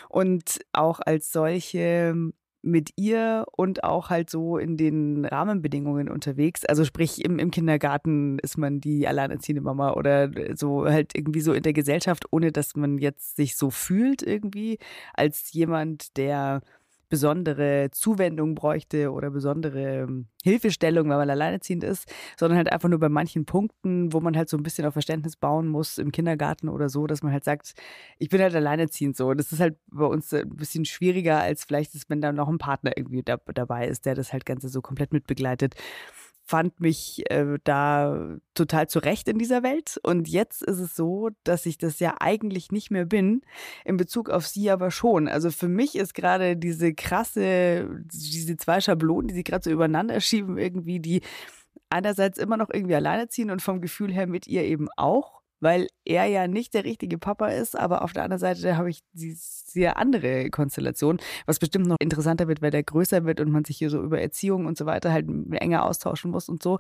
und 0.08 0.60
auch 0.72 1.00
als 1.00 1.32
solche 1.32 2.32
mit 2.62 2.90
ihr 2.96 3.46
und 3.56 3.84
auch 3.84 4.10
halt 4.10 4.30
so 4.30 4.58
in 4.58 4.76
den 4.76 5.24
Rahmenbedingungen 5.24 6.08
unterwegs. 6.08 6.64
Also 6.64 6.84
sprich, 6.84 7.24
im, 7.24 7.38
im 7.38 7.50
Kindergarten 7.50 8.38
ist 8.40 8.58
man 8.58 8.80
die 8.80 9.06
alleinerziehende 9.08 9.62
Mama 9.62 9.92
oder 9.94 10.30
so 10.54 10.84
halt 10.86 11.16
irgendwie 11.16 11.40
so 11.40 11.52
in 11.52 11.62
der 11.62 11.72
Gesellschaft, 11.72 12.24
ohne 12.30 12.52
dass 12.52 12.76
man 12.76 12.98
jetzt 12.98 13.36
sich 13.36 13.56
so 13.56 13.70
fühlt 13.70 14.22
irgendwie 14.22 14.78
als 15.14 15.52
jemand, 15.52 16.16
der 16.16 16.60
besondere 17.10 17.90
Zuwendung 17.90 18.54
bräuchte 18.54 19.12
oder 19.12 19.30
besondere 19.30 20.04
ähm, 20.04 20.28
Hilfestellung, 20.42 21.10
weil 21.10 21.18
man 21.18 21.28
alleinerziehend 21.28 21.84
ist, 21.84 22.10
sondern 22.38 22.56
halt 22.56 22.72
einfach 22.72 22.88
nur 22.88 23.00
bei 23.00 23.10
manchen 23.10 23.44
Punkten, 23.44 24.12
wo 24.14 24.20
man 24.20 24.36
halt 24.36 24.48
so 24.48 24.56
ein 24.56 24.62
bisschen 24.62 24.86
auf 24.86 24.94
Verständnis 24.94 25.36
bauen 25.36 25.68
muss 25.68 25.98
im 25.98 26.12
Kindergarten 26.12 26.68
oder 26.70 26.88
so, 26.88 27.06
dass 27.06 27.22
man 27.22 27.32
halt 27.32 27.44
sagt, 27.44 27.74
ich 28.18 28.30
bin 28.30 28.40
halt 28.40 28.54
alleinerziehend 28.54 29.16
so. 29.16 29.34
Das 29.34 29.52
ist 29.52 29.60
halt 29.60 29.76
bei 29.88 30.06
uns 30.06 30.32
ein 30.32 30.48
bisschen 30.48 30.86
schwieriger, 30.86 31.40
als 31.40 31.64
vielleicht 31.64 31.94
ist, 31.94 32.08
wenn 32.08 32.22
da 32.22 32.32
noch 32.32 32.48
ein 32.48 32.58
Partner 32.58 32.92
irgendwie 32.96 33.22
da, 33.22 33.36
dabei 33.54 33.88
ist, 33.88 34.06
der 34.06 34.14
das 34.14 34.32
halt 34.32 34.46
Ganze 34.46 34.68
so 34.68 34.80
komplett 34.80 35.12
mitbegleitet 35.12 35.74
fand 36.50 36.80
mich 36.80 37.30
äh, 37.30 37.58
da 37.62 38.36
total 38.54 38.88
zurecht 38.88 39.28
in 39.28 39.38
dieser 39.38 39.62
Welt. 39.62 40.00
Und 40.02 40.28
jetzt 40.28 40.64
ist 40.64 40.80
es 40.80 40.96
so, 40.96 41.30
dass 41.44 41.64
ich 41.64 41.78
das 41.78 42.00
ja 42.00 42.16
eigentlich 42.18 42.72
nicht 42.72 42.90
mehr 42.90 43.06
bin, 43.06 43.42
in 43.84 43.96
Bezug 43.96 44.30
auf 44.30 44.48
sie 44.48 44.68
aber 44.68 44.90
schon. 44.90 45.28
Also 45.28 45.52
für 45.52 45.68
mich 45.68 45.94
ist 45.94 46.12
gerade 46.12 46.56
diese 46.56 46.92
krasse, 46.92 48.02
diese 48.12 48.56
zwei 48.56 48.80
Schablonen, 48.80 49.28
die 49.28 49.34
sie 49.34 49.44
gerade 49.44 49.62
so 49.62 49.70
übereinander 49.70 50.20
schieben, 50.20 50.58
irgendwie, 50.58 50.98
die 50.98 51.20
einerseits 51.88 52.36
immer 52.36 52.56
noch 52.56 52.70
irgendwie 52.72 52.96
alleine 52.96 53.28
ziehen 53.28 53.52
und 53.52 53.62
vom 53.62 53.80
Gefühl 53.80 54.12
her 54.12 54.26
mit 54.26 54.48
ihr 54.48 54.64
eben 54.64 54.88
auch 54.96 55.39
weil 55.60 55.88
er 56.04 56.26
ja 56.26 56.48
nicht 56.48 56.74
der 56.74 56.84
richtige 56.84 57.18
Papa 57.18 57.48
ist, 57.48 57.78
aber 57.78 58.02
auf 58.02 58.12
der 58.12 58.24
anderen 58.24 58.40
Seite 58.40 58.76
habe 58.76 58.90
ich 58.90 59.02
die 59.12 59.32
sehr 59.36 59.96
andere 59.96 60.50
Konstellation, 60.50 61.18
was 61.46 61.58
bestimmt 61.58 61.86
noch 61.86 61.96
interessanter 62.00 62.48
wird, 62.48 62.62
weil 62.62 62.70
der 62.70 62.82
größer 62.82 63.24
wird 63.24 63.40
und 63.40 63.50
man 63.50 63.64
sich 63.64 63.78
hier 63.78 63.90
so 63.90 64.02
über 64.02 64.20
Erziehung 64.20 64.66
und 64.66 64.76
so 64.76 64.86
weiter 64.86 65.12
halt 65.12 65.26
enger 65.52 65.84
austauschen 65.84 66.30
muss 66.30 66.48
und 66.48 66.62
so. 66.62 66.78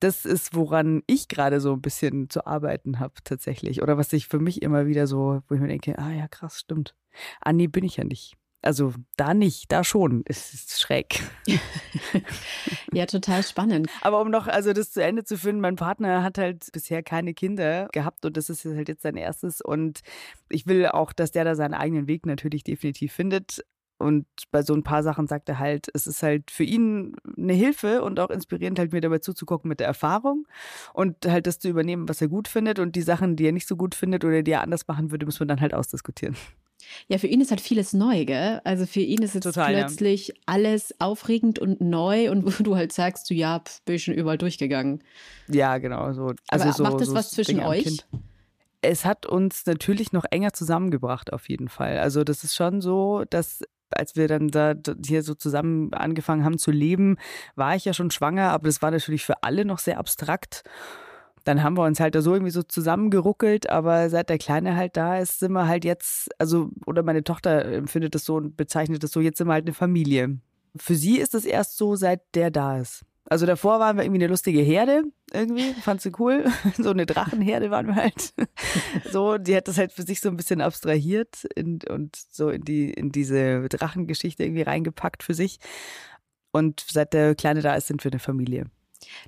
Das 0.00 0.24
ist, 0.24 0.54
woran 0.54 1.02
ich 1.06 1.28
gerade 1.28 1.60
so 1.60 1.74
ein 1.74 1.82
bisschen 1.82 2.30
zu 2.30 2.46
arbeiten 2.46 3.00
habe 3.00 3.14
tatsächlich. 3.24 3.82
Oder 3.82 3.98
was 3.98 4.12
ich 4.14 4.28
für 4.28 4.38
mich 4.38 4.62
immer 4.62 4.86
wieder 4.86 5.06
so, 5.06 5.42
wo 5.48 5.54
ich 5.54 5.60
mir 5.60 5.68
denke, 5.68 5.98
ah 5.98 6.10
ja, 6.10 6.26
krass, 6.28 6.60
stimmt. 6.60 6.94
Ah, 7.42 7.52
nee, 7.52 7.66
bin 7.66 7.84
ich 7.84 7.98
ja 7.98 8.04
nicht. 8.04 8.39
Also 8.62 8.92
da 9.16 9.32
nicht, 9.32 9.72
da 9.72 9.84
schon. 9.84 10.22
Es 10.26 10.52
ist 10.52 10.80
schräg. 10.80 11.22
ja, 12.92 13.06
total 13.06 13.42
spannend. 13.42 13.88
Aber 14.02 14.20
um 14.20 14.30
noch 14.30 14.48
also 14.48 14.72
das 14.72 14.92
zu 14.92 15.02
Ende 15.02 15.24
zu 15.24 15.38
führen, 15.38 15.60
mein 15.60 15.76
Partner 15.76 16.22
hat 16.22 16.36
halt 16.36 16.68
bisher 16.72 17.02
keine 17.02 17.32
Kinder 17.32 17.88
gehabt 17.92 18.24
und 18.26 18.36
das 18.36 18.50
ist 18.50 18.64
halt 18.64 18.88
jetzt 18.88 19.02
sein 19.02 19.16
erstes. 19.16 19.62
Und 19.62 20.00
ich 20.50 20.66
will 20.66 20.86
auch, 20.86 21.12
dass 21.12 21.30
der 21.30 21.44
da 21.44 21.54
seinen 21.54 21.74
eigenen 21.74 22.06
Weg 22.06 22.26
natürlich 22.26 22.62
definitiv 22.62 23.12
findet. 23.12 23.64
Und 24.00 24.26
bei 24.50 24.62
so 24.62 24.74
ein 24.74 24.82
paar 24.82 25.02
Sachen 25.02 25.26
sagt 25.26 25.48
er 25.50 25.58
halt, 25.58 25.88
es 25.92 26.06
ist 26.06 26.22
halt 26.22 26.50
für 26.50 26.64
ihn 26.64 27.14
eine 27.36 27.52
Hilfe 27.52 28.02
und 28.02 28.18
auch 28.18 28.30
inspirierend, 28.30 28.78
halt 28.78 28.92
mir 28.92 29.02
dabei 29.02 29.18
zuzugucken 29.18 29.68
mit 29.68 29.78
der 29.78 29.88
Erfahrung 29.88 30.46
und 30.94 31.26
halt 31.26 31.46
das 31.46 31.58
zu 31.58 31.68
übernehmen, 31.68 32.08
was 32.08 32.22
er 32.22 32.28
gut 32.28 32.48
findet 32.48 32.78
und 32.78 32.96
die 32.96 33.02
Sachen, 33.02 33.36
die 33.36 33.46
er 33.46 33.52
nicht 33.52 33.68
so 33.68 33.76
gut 33.76 33.94
findet 33.94 34.24
oder 34.24 34.42
die 34.42 34.52
er 34.52 34.62
anders 34.62 34.88
machen 34.88 35.10
würde, 35.10 35.26
muss 35.26 35.38
man 35.38 35.48
dann 35.48 35.60
halt 35.60 35.74
ausdiskutieren. 35.74 36.34
Ja, 37.08 37.18
für 37.18 37.26
ihn 37.26 37.40
ist 37.40 37.50
halt 37.50 37.60
vieles 37.60 37.92
neu, 37.92 38.24
gell? 38.24 38.60
Also 38.64 38.86
für 38.86 39.00
ihn 39.00 39.22
ist 39.22 39.34
jetzt 39.34 39.44
Total, 39.44 39.74
plötzlich 39.74 40.28
ja. 40.28 40.34
alles 40.46 40.94
aufregend 41.00 41.58
und 41.58 41.80
neu 41.80 42.30
und 42.30 42.44
wo 42.58 42.62
du 42.62 42.76
halt 42.76 42.92
sagst, 42.92 43.28
du 43.30 43.34
ja, 43.34 43.62
bin 43.84 43.96
ich 43.96 44.04
schon 44.04 44.14
überall 44.14 44.38
durchgegangen. 44.38 45.02
Ja, 45.48 45.78
genau. 45.78 46.12
So. 46.12 46.32
Also 46.48 46.64
Aber 46.64 46.72
so, 46.72 46.82
macht 46.82 47.00
das 47.00 47.08
so 47.08 47.14
was 47.14 47.30
zwischen 47.30 47.60
euch? 47.60 48.04
Es 48.82 49.04
hat 49.04 49.26
uns 49.26 49.66
natürlich 49.66 50.12
noch 50.12 50.24
enger 50.30 50.52
zusammengebracht, 50.52 51.32
auf 51.32 51.48
jeden 51.48 51.68
Fall. 51.68 51.98
Also 51.98 52.24
das 52.24 52.44
ist 52.44 52.54
schon 52.54 52.80
so, 52.80 53.24
dass 53.28 53.62
als 53.90 54.16
wir 54.16 54.28
dann 54.28 54.48
da 54.48 54.74
hier 55.04 55.22
so 55.22 55.34
zusammen 55.34 55.92
angefangen 55.92 56.44
haben 56.44 56.58
zu 56.58 56.70
leben, 56.70 57.16
war 57.56 57.74
ich 57.74 57.84
ja 57.84 57.92
schon 57.92 58.10
schwanger, 58.10 58.50
aber 58.50 58.68
das 58.68 58.82
war 58.82 58.90
natürlich 58.90 59.24
für 59.24 59.42
alle 59.42 59.64
noch 59.64 59.78
sehr 59.78 59.98
abstrakt 59.98 60.62
dann 61.44 61.62
haben 61.62 61.76
wir 61.76 61.84
uns 61.84 62.00
halt 62.00 62.14
da 62.14 62.22
so 62.22 62.32
irgendwie 62.32 62.52
so 62.52 62.62
zusammengeruckelt, 62.62 63.70
aber 63.70 64.10
seit 64.10 64.28
der 64.28 64.38
Kleine 64.38 64.76
halt 64.76 64.96
da 64.96 65.18
ist, 65.18 65.38
sind 65.38 65.52
wir 65.52 65.66
halt 65.66 65.84
jetzt, 65.84 66.28
also, 66.38 66.70
oder 66.86 67.02
meine 67.02 67.24
Tochter 67.24 67.64
empfindet 67.64 68.14
das 68.14 68.24
so 68.24 68.36
und 68.36 68.56
bezeichnet 68.56 69.02
das 69.02 69.12
so, 69.12 69.20
jetzt 69.20 69.38
sind 69.38 69.46
wir 69.46 69.54
halt 69.54 69.66
eine 69.66 69.74
Familie. 69.74 70.38
Für 70.76 70.94
sie 70.94 71.18
ist 71.18 71.34
das 71.34 71.44
erst 71.44 71.76
so, 71.76 71.96
seit 71.96 72.34
der 72.34 72.50
da 72.50 72.78
ist. 72.78 73.04
Also 73.30 73.46
davor 73.46 73.78
waren 73.78 73.96
wir 73.96 74.02
irgendwie 74.02 74.22
eine 74.22 74.30
lustige 74.30 74.60
Herde, 74.60 75.04
irgendwie, 75.32 75.72
fand 75.74 76.00
sie 76.00 76.10
cool. 76.18 76.46
So 76.76 76.90
eine 76.90 77.06
Drachenherde 77.06 77.70
waren 77.70 77.86
wir 77.86 77.94
halt. 77.94 78.34
So, 79.12 79.38
die 79.38 79.54
hat 79.54 79.68
das 79.68 79.78
halt 79.78 79.92
für 79.92 80.02
sich 80.02 80.20
so 80.20 80.28
ein 80.28 80.36
bisschen 80.36 80.60
abstrahiert 80.60 81.44
in, 81.54 81.78
und 81.88 82.16
so 82.16 82.50
in 82.50 82.62
die, 82.62 82.90
in 82.90 83.12
diese 83.12 83.68
Drachengeschichte 83.68 84.42
irgendwie 84.42 84.62
reingepackt 84.62 85.22
für 85.22 85.34
sich. 85.34 85.58
Und 86.50 86.84
seit 86.88 87.12
der 87.12 87.34
Kleine 87.36 87.62
da 87.62 87.74
ist, 87.74 87.86
sind 87.86 88.02
wir 88.02 88.10
eine 88.10 88.18
Familie. 88.18 88.66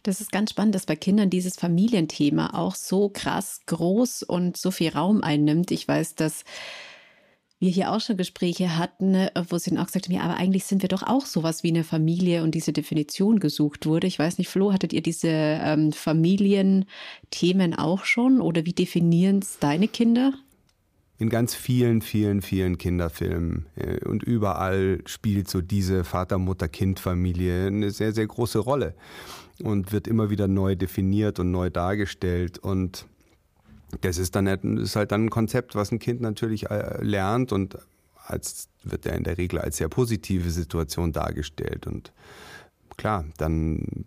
Das 0.02 0.20
ist 0.20 0.32
ganz 0.32 0.50
spannend, 0.50 0.74
dass 0.74 0.86
bei 0.86 0.96
Kindern 0.96 1.30
dieses 1.30 1.56
Familienthema 1.56 2.54
auch 2.54 2.74
so 2.74 3.08
krass 3.08 3.60
groß 3.66 4.22
und 4.22 4.56
so 4.56 4.70
viel 4.70 4.90
Raum 4.90 5.22
einnimmt. 5.22 5.70
Ich 5.70 5.86
weiß, 5.86 6.14
dass 6.14 6.44
wir 7.58 7.70
hier 7.70 7.92
auch 7.92 8.00
schon 8.00 8.16
Gespräche 8.16 8.76
hatten, 8.76 9.28
wo 9.48 9.56
sie 9.56 9.70
dann 9.70 9.78
auch 9.78 9.86
gesagt 9.86 10.06
haben, 10.06 10.14
ja, 10.14 10.22
aber 10.22 10.36
eigentlich 10.36 10.64
sind 10.64 10.82
wir 10.82 10.88
doch 10.88 11.04
auch 11.04 11.26
sowas 11.26 11.62
wie 11.62 11.68
eine 11.68 11.84
Familie 11.84 12.42
und 12.42 12.56
diese 12.56 12.72
Definition 12.72 13.38
gesucht 13.38 13.86
wurde. 13.86 14.08
Ich 14.08 14.18
weiß 14.18 14.38
nicht, 14.38 14.48
Flo, 14.48 14.72
hattet 14.72 14.92
ihr 14.92 15.02
diese 15.02 15.28
ähm, 15.28 15.92
Familienthemen 15.92 17.74
auch 17.74 18.04
schon 18.04 18.40
oder 18.40 18.66
wie 18.66 18.72
definieren 18.72 19.38
es 19.38 19.60
deine 19.60 19.86
Kinder? 19.86 20.32
in 21.22 21.28
ganz 21.28 21.54
vielen, 21.54 22.02
vielen, 22.02 22.42
vielen 22.42 22.78
Kinderfilmen 22.78 23.66
äh, 23.76 24.04
und 24.04 24.24
überall 24.24 24.98
spielt 25.06 25.48
so 25.48 25.60
diese 25.60 26.02
Vater-Mutter-Kind-Familie 26.02 27.68
eine 27.68 27.90
sehr, 27.92 28.12
sehr 28.12 28.26
große 28.26 28.58
Rolle. 28.58 28.94
Und 29.60 29.92
wird 29.92 30.06
immer 30.06 30.30
wieder 30.30 30.48
neu 30.48 30.76
definiert 30.76 31.38
und 31.38 31.50
neu 31.50 31.70
dargestellt. 31.70 32.58
Und 32.58 33.06
das 34.00 34.18
ist 34.18 34.34
dann 34.34 34.46
ist 34.78 34.96
halt 34.96 35.12
dann 35.12 35.26
ein 35.26 35.30
Konzept, 35.30 35.74
was 35.74 35.92
ein 35.92 35.98
Kind 35.98 36.20
natürlich 36.20 36.70
äh, 36.70 37.02
lernt 37.02 37.52
und 37.52 37.78
als 38.24 38.68
wird 38.84 39.06
er 39.06 39.16
in 39.16 39.24
der 39.24 39.38
Regel 39.38 39.58
als 39.58 39.76
sehr 39.76 39.88
positive 39.88 40.50
Situation 40.50 41.12
dargestellt. 41.12 41.86
Und 41.86 42.12
klar, 42.96 43.24
dann 43.36 44.06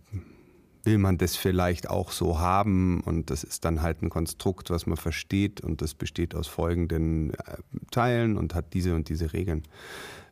will 0.83 0.97
man 0.97 1.17
das 1.17 1.35
vielleicht 1.35 1.89
auch 1.89 2.11
so 2.11 2.39
haben 2.39 3.01
und 3.01 3.29
das 3.29 3.43
ist 3.43 3.65
dann 3.65 3.81
halt 3.81 4.01
ein 4.01 4.09
Konstrukt, 4.09 4.69
was 4.69 4.85
man 4.85 4.97
versteht 4.97 5.61
und 5.61 5.81
das 5.81 5.95
besteht 5.95 6.35
aus 6.35 6.47
folgenden 6.47 7.33
äh, 7.33 7.57
Teilen 7.91 8.37
und 8.37 8.53
hat 8.53 8.73
diese 8.73 8.95
und 8.95 9.09
diese 9.09 9.33
Regeln. 9.33 9.63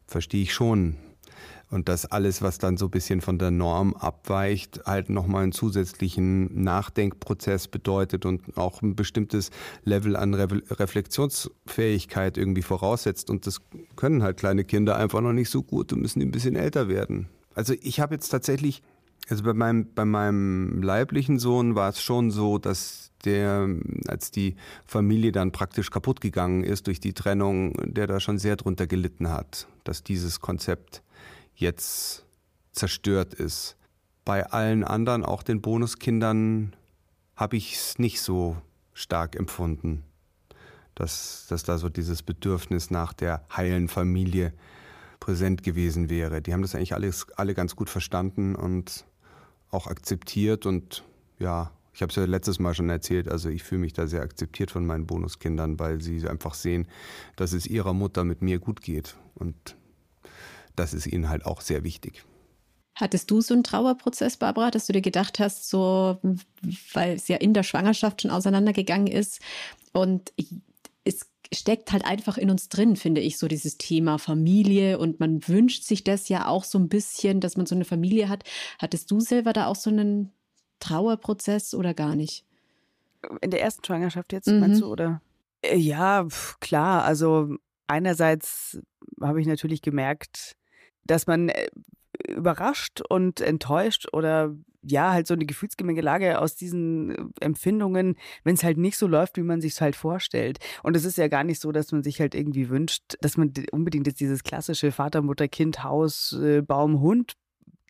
Verstehe 0.06 0.44
ich 0.44 0.54
schon. 0.54 0.98
Und 1.70 1.90
dass 1.90 2.06
alles, 2.06 2.42
was 2.42 2.60
dann 2.60 2.78
so 2.78 2.86
ein 2.86 2.92
bisschen 2.92 3.22
von 3.22 3.40
der 3.40 3.50
Norm 3.50 3.96
abweicht, 3.96 4.82
halt 4.86 5.10
nochmal 5.10 5.44
einen 5.44 5.52
zusätzlichen 5.52 6.64
Nachdenkprozess 6.64 7.68
bedeutet 7.68 8.26
und 8.26 8.58
auch 8.58 8.82
ein 8.82 8.96
bestimmtes 8.96 9.50
Level 9.84 10.16
an 10.16 10.34
Re 10.36 10.62
Reflexionsfähigkeit 10.70 12.38
irgendwie 12.38 12.62
voraussetzt. 12.62 13.30
Und 13.30 13.48
das 13.48 13.62
können 13.96 14.22
halt 14.22 14.38
kleine 14.38 14.64
Kinder 14.64 14.96
einfach 14.98 15.22
noch 15.22 15.34
nicht 15.34 15.50
so 15.50 15.64
gut 15.64 15.92
und 15.94 16.02
müssen 16.02 16.22
ein 16.22 16.32
bisschen 16.32 16.56
älter 16.56 16.88
werden. 16.88 17.28
Also 17.56 17.74
ich 17.82 18.00
habe 18.00 18.16
jetzt 18.16 18.30
tatsächlich 18.30 18.84
also 19.30 19.44
bei 19.44 19.54
meinem, 19.54 19.94
bei 19.94 20.06
meinem 20.06 20.82
leiblichen 20.82 21.40
Sohn 21.40 21.76
war 21.76 21.90
es 21.90 22.02
schon 22.02 22.32
so, 22.32 22.58
dass 22.58 23.12
der, 23.26 23.70
als 24.08 24.32
die 24.32 24.56
Familie 24.86 25.32
dann 25.32 25.52
praktisch 25.52 25.92
kaputt 25.92 26.20
gegangen 26.20 26.64
ist 26.64 26.88
durch 26.88 27.00
die 27.00 27.14
Trennung, 27.14 27.74
der 27.86 28.08
da 28.08 28.20
schon 28.20 28.38
sehr 28.38 28.58
drunter 28.58 28.86
gelitten 28.86 29.30
hat, 29.30 29.68
dass 29.86 30.04
dieses 30.04 30.42
Konzept 30.42 31.04
jetzt 31.56 32.26
zerstört 32.72 33.34
ist. 33.34 33.78
Bei 34.26 34.48
allen 34.52 34.84
anderen, 34.84 35.24
auch 35.24 35.44
den 35.44 35.62
Bonuskindern, 35.62 36.76
habe 37.36 37.58
ich 37.58 37.76
es 37.76 38.00
nicht 38.00 38.22
so 38.22 38.58
stark 38.94 39.36
empfunden, 39.36 40.04
dass, 40.96 41.48
dass 41.50 41.64
da 41.64 41.78
so 41.78 41.90
dieses 41.90 42.24
Bedürfnis 42.24 42.92
nach 42.92 43.14
der 43.14 43.46
heilen 43.56 43.88
Familie 43.88 44.54
präsent 45.20 45.64
gewesen 45.64 46.10
wäre. 46.10 46.42
Die 46.42 46.54
haben 46.54 46.62
das 46.62 46.76
eigentlich 46.76 46.94
alles, 46.94 47.28
alle 47.36 47.54
ganz 47.54 47.76
gut 47.76 47.90
verstanden 47.90 48.56
und 48.56 49.06
auch 49.72 49.88
akzeptiert 49.88 50.66
und 50.66 51.04
ja, 51.40 51.72
ich 51.94 52.02
habe 52.02 52.10
es 52.10 52.16
ja 52.16 52.26
letztes 52.26 52.60
Mal 52.60 52.74
schon 52.74 52.90
erzählt, 52.90 53.28
also 53.28 53.50
ich 53.50 53.64
fühle 53.64 53.82
mich 53.82 53.94
da 53.94 54.08
sehr 54.08 54.22
akzeptiert 54.22 54.72
von 54.72 54.86
meinen 54.86 55.06
Bonuskindern, 55.06 55.80
weil 55.80 56.02
sie 56.02 56.28
einfach 56.28 56.56
sehen, 56.56 56.88
dass 57.36 57.54
es 57.54 57.68
ihrer 57.68 57.94
Mutter 57.94 58.24
mit 58.24 58.42
mir 58.42 58.60
gut 58.60 58.82
geht 58.82 59.16
und 59.36 59.76
das 60.76 60.94
ist 60.94 61.08
ihnen 61.08 61.30
halt 61.30 61.46
auch 61.46 61.62
sehr 61.62 61.84
wichtig. 61.84 62.24
Hattest 62.96 63.32
du 63.32 63.42
so 63.42 63.56
einen 63.56 63.64
Trauerprozess, 63.64 64.38
Barbara, 64.38 64.70
dass 64.70 64.86
du 64.86 64.94
dir 64.94 65.02
gedacht 65.02 65.40
hast, 65.40 65.68
so, 65.68 66.20
weil 66.94 67.16
es 67.16 67.28
ja 67.28 67.38
in 67.38 67.54
der 67.54 67.64
Schwangerschaft 67.64 68.22
schon 68.22 68.32
auseinandergegangen 68.32 69.08
ist 69.08 69.42
und 69.94 70.32
es 71.04 71.26
steckt 71.52 71.92
halt 71.92 72.06
einfach 72.06 72.38
in 72.38 72.50
uns 72.50 72.70
drin, 72.70 72.96
finde 72.96 73.22
ich, 73.22 73.38
so 73.38 73.48
dieses 73.48 73.78
Thema 73.78 74.18
Familie 74.20 75.00
und 75.00 75.20
man 75.20 75.48
wünscht 75.48 75.84
sich 75.84 76.04
das 76.04 76.30
ja 76.30 76.48
auch 76.48 76.64
so 76.64 76.78
ein 76.78 76.90
bisschen, 76.90 77.40
dass 77.40 77.58
man 77.58 77.66
so 77.66 77.76
eine 77.76 77.86
Familie 77.86 78.30
hat. 78.30 78.44
Hattest 78.80 79.10
du 79.10 79.20
selber 79.20 79.54
da 79.54 79.68
auch 79.68 79.76
so 79.76 79.90
einen 79.90 80.32
Trauerprozess 80.80 81.74
oder 81.74 81.94
gar 81.94 82.16
nicht? 82.16 82.46
In 83.42 83.52
der 83.52 83.62
ersten 83.62 83.84
Schwangerschaft 83.84 84.34
jetzt, 84.34 84.48
mhm. 84.48 84.60
meinst 84.60 84.82
du, 84.82 84.92
oder? 84.92 85.22
Äh, 85.62 85.78
ja, 85.78 86.28
klar. 86.60 87.04
Also 87.04 87.56
einerseits 87.88 88.80
habe 89.22 89.42
ich 89.42 89.48
natürlich 89.48 89.82
gemerkt, 89.82 90.56
dass 91.06 91.28
man 91.28 91.50
äh, 91.50 91.68
überrascht 92.28 93.02
und 93.02 93.42
enttäuscht 93.42 94.08
oder 94.14 94.56
ja, 94.86 95.14
halt 95.14 95.28
so 95.28 95.34
eine 95.34 95.46
Gefühlsgemengelage 95.46 96.40
aus 96.40 96.56
diesen 96.56 97.12
äh, 97.12 97.46
Empfindungen, 97.46 98.18
wenn 98.44 98.56
es 98.56 98.64
halt 98.64 98.78
nicht 98.78 98.98
so 98.98 99.08
läuft, 99.08 99.38
wie 99.38 99.44
man 99.44 99.62
sich 99.62 99.74
es 99.74 99.82
halt 99.82 99.96
vorstellt. 99.96 100.60
Und 100.84 100.96
es 100.96 101.06
ist 101.06 101.18
ja 101.18 101.28
gar 101.28 101.44
nicht 101.44 101.62
so, 101.62 101.72
dass 101.72 101.92
man 101.92 102.04
sich 102.04 102.20
halt 102.20 102.36
irgendwie 102.36 102.70
wünscht, 102.70 103.16
dass 103.22 103.38
man 103.38 103.54
unbedingt 103.72 104.08
jetzt 104.08 104.20
dieses 104.20 104.44
klassische 104.44 104.92
Vater, 104.92 105.22
Mutter, 105.22 105.48
Kind, 105.48 105.84
Haus, 105.84 106.34
äh, 106.34 106.62
Baum, 106.62 107.00
Hund 107.00 107.34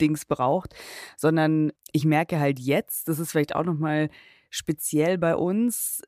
Dings 0.02 0.26
braucht, 0.26 0.73
sondern 1.17 1.71
ich 1.91 2.06
merke 2.06 2.39
halt 2.39 2.60
jetzt, 2.60 3.08
das 3.08 3.19
ist 3.19 3.32
vielleicht 3.32 3.56
auch 3.56 3.63
nochmal 3.63 4.10
speziell 4.49 5.17
bei 5.17 5.36
uns, 5.36 6.02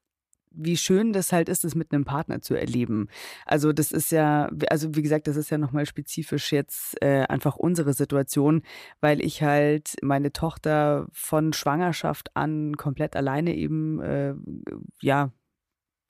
wie 0.55 0.77
schön 0.77 1.13
das 1.13 1.31
halt 1.31 1.49
ist, 1.49 1.65
es 1.65 1.75
mit 1.75 1.91
einem 1.91 2.05
Partner 2.05 2.41
zu 2.41 2.55
erleben. 2.55 3.07
Also 3.45 3.73
das 3.73 3.91
ist 3.91 4.11
ja, 4.11 4.49
also 4.69 4.95
wie 4.95 5.01
gesagt, 5.01 5.27
das 5.27 5.35
ist 5.35 5.49
ja 5.49 5.57
nochmal 5.57 5.85
spezifisch 5.85 6.51
jetzt 6.51 7.01
äh, 7.01 7.23
einfach 7.27 7.55
unsere 7.55 7.93
Situation, 7.93 8.63
weil 9.01 9.21
ich 9.21 9.43
halt 9.43 9.95
meine 10.01 10.31
Tochter 10.31 11.07
von 11.11 11.53
Schwangerschaft 11.53 12.35
an 12.35 12.75
komplett 12.77 13.15
alleine 13.15 13.55
eben, 13.55 14.01
äh, 14.01 14.33
ja, 15.01 15.31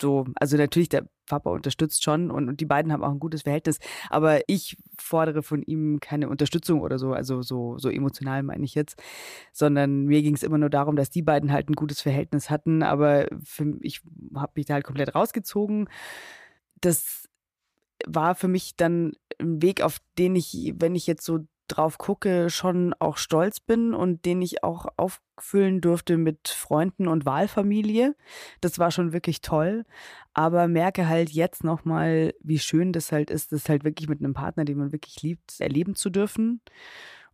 so, 0.01 0.25
also 0.35 0.57
natürlich, 0.57 0.89
der 0.89 1.07
Papa 1.27 1.49
unterstützt 1.49 2.03
schon 2.03 2.29
und, 2.29 2.49
und, 2.49 2.59
die 2.59 2.65
beiden 2.65 2.91
haben 2.91 3.03
auch 3.03 3.11
ein 3.11 3.19
gutes 3.19 3.43
Verhältnis, 3.43 3.79
aber 4.09 4.41
ich 4.47 4.77
fordere 4.99 5.41
von 5.41 5.63
ihm 5.63 5.99
keine 5.99 6.29
Unterstützung 6.29 6.81
oder 6.81 6.99
so, 6.99 7.13
also 7.13 7.41
so, 7.41 7.77
so 7.77 7.89
emotional 7.89 8.43
meine 8.43 8.63
ich 8.63 8.75
jetzt, 8.75 9.01
sondern 9.51 10.05
mir 10.05 10.21
ging 10.21 10.35
es 10.35 10.43
immer 10.43 10.57
nur 10.57 10.69
darum, 10.69 10.95
dass 10.95 11.09
die 11.09 11.23
beiden 11.23 11.51
halt 11.51 11.69
ein 11.69 11.75
gutes 11.75 12.01
Verhältnis 12.01 12.49
hatten, 12.49 12.83
aber 12.83 13.27
für, 13.43 13.75
ich 13.81 14.01
habe 14.35 14.53
mich 14.55 14.65
da 14.65 14.75
halt 14.75 14.85
komplett 14.85 15.15
rausgezogen. 15.15 15.89
Das 16.81 17.27
war 18.05 18.35
für 18.35 18.47
mich 18.47 18.75
dann 18.75 19.13
ein 19.39 19.61
Weg, 19.61 19.81
auf 19.81 19.99
den 20.17 20.35
ich, 20.35 20.73
wenn 20.77 20.95
ich 20.95 21.07
jetzt 21.07 21.25
so 21.25 21.39
drauf 21.67 21.97
gucke, 21.97 22.49
schon 22.49 22.93
auch 22.99 23.17
stolz 23.17 23.59
bin 23.59 23.93
und 23.93 24.25
den 24.25 24.41
ich 24.41 24.63
auch 24.63 24.87
auffüllen 24.97 25.81
durfte 25.81 26.17
mit 26.17 26.47
Freunden 26.47 27.07
und 27.07 27.25
Wahlfamilie. 27.25 28.15
Das 28.61 28.79
war 28.79 28.91
schon 28.91 29.13
wirklich 29.13 29.41
toll. 29.41 29.85
Aber 30.33 30.67
merke 30.67 31.07
halt 31.07 31.29
jetzt 31.29 31.63
nochmal, 31.63 32.33
wie 32.41 32.59
schön 32.59 32.93
das 32.93 33.11
halt 33.11 33.29
ist, 33.29 33.51
das 33.51 33.69
halt 33.69 33.83
wirklich 33.83 34.09
mit 34.09 34.19
einem 34.19 34.33
Partner, 34.33 34.65
den 34.65 34.77
man 34.77 34.91
wirklich 34.91 35.21
liebt, 35.21 35.59
erleben 35.59 35.95
zu 35.95 36.09
dürfen. 36.09 36.61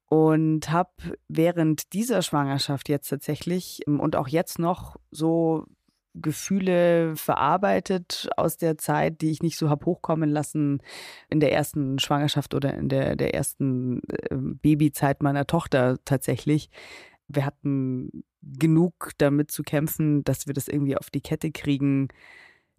Und 0.07 0.69
habe 0.69 0.91
während 1.29 1.93
dieser 1.93 2.21
Schwangerschaft 2.21 2.89
jetzt 2.89 3.07
tatsächlich 3.07 3.81
und 3.87 4.15
auch 4.17 4.27
jetzt 4.27 4.59
noch 4.59 4.97
so 5.09 5.65
Gefühle 6.13 7.15
verarbeitet 7.15 8.29
aus 8.35 8.57
der 8.57 8.77
Zeit, 8.77 9.21
die 9.21 9.31
ich 9.31 9.41
nicht 9.41 9.57
so 9.57 9.69
habe 9.69 9.85
hochkommen 9.85 10.29
lassen 10.29 10.81
in 11.29 11.39
der 11.39 11.53
ersten 11.53 11.99
Schwangerschaft 11.99 12.53
oder 12.53 12.73
in 12.73 12.89
der, 12.89 13.15
der 13.15 13.33
ersten 13.33 14.01
äh, 14.09 14.35
Babyzeit 14.35 15.23
meiner 15.23 15.47
Tochter 15.47 15.97
tatsächlich. 16.05 16.69
Wir 17.27 17.45
hatten 17.45 18.23
genug 18.41 19.11
damit 19.17 19.51
zu 19.51 19.63
kämpfen, 19.63 20.23
dass 20.23 20.47
wir 20.47 20.53
das 20.53 20.67
irgendwie 20.67 20.97
auf 20.97 21.09
die 21.09 21.21
Kette 21.21 21.51
kriegen, 21.51 22.09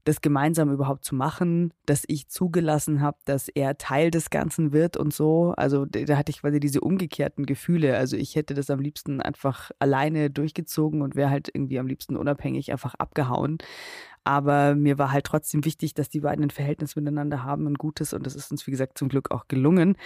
das 0.05 0.21
gemeinsam 0.21 0.73
überhaupt 0.73 1.05
zu 1.05 1.15
machen, 1.15 1.73
dass 1.87 2.05
ich 2.09 2.29
zugelassen 2.29 3.01
habe, 3.01 3.19
dass 3.25 3.49
er 3.49 3.79
Teil 3.79 4.11
des 4.11 4.31
Ganzen 4.31 4.73
wird 4.73 4.97
und 4.97 5.15
so. 5.15 5.55
Also 5.57 5.87
da 5.87 6.17
hatte 6.17 6.31
ich 6.31 6.41
quasi 6.41 6.59
diese 6.59 6.81
umgekehrten 6.81 7.47
Gefühle. 7.47 7.97
Also 7.97 8.17
ich 8.17 8.35
hätte 8.35 8.55
das 8.55 8.71
am 8.71 8.81
liebsten 8.81 9.21
einfach 9.21 9.71
alleine 9.79 10.31
durchgezogen 10.31 11.03
und 11.03 11.15
wäre 11.15 11.31
halt 11.31 11.51
irgendwie 11.53 11.79
am 11.79 11.87
liebsten 11.87 12.17
unabhängig 12.17 12.73
einfach 12.73 12.95
abgehauen. 12.95 13.59
Aber 14.25 14.75
mir 14.75 14.99
war 14.99 15.13
halt 15.13 15.25
trotzdem 15.25 15.65
wichtig, 15.65 15.95
dass 15.95 16.09
die 16.09 16.21
beiden 16.21 16.45
ein 16.45 16.51
Verhältnis 16.51 16.97
miteinander 16.97 17.45
haben, 17.45 17.67
ein 17.67 17.75
gutes. 17.75 18.13
Und 18.13 18.27
das 18.27 18.37
ist 18.37 18.51
uns, 18.51 18.67
wie 18.67 18.71
gesagt, 18.71 18.99
zum 18.99 19.09
Glück 19.09 19.31
auch 19.31 19.49
gelungen. 19.49 19.97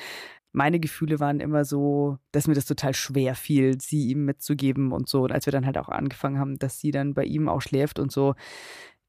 Meine 0.53 0.81
Gefühle 0.81 1.21
waren 1.21 1.41
immer 1.41 1.67
so, 1.67 2.19
dass 2.33 2.49
mir 2.49 2.55
das 2.55 2.65
total 2.65 2.95
schwer 2.95 3.35
fiel, 3.35 3.79
sie 3.79 4.09
ihm 4.09 4.25
mitzugeben 4.25 4.93
und 4.93 5.09
so. 5.09 5.25
Und 5.25 5.33
als 5.33 5.47
wir 5.47 5.53
dann 5.53 5.67
halt 5.67 5.77
auch 5.77 5.91
angefangen 5.91 6.39
haben, 6.39 6.59
dass 6.59 6.81
sie 6.81 6.93
dann 6.93 7.13
bei 7.13 7.25
ihm 7.25 7.49
auch 7.49 7.61
schläft 7.61 7.99
und 7.99 8.11
so, 8.11 8.35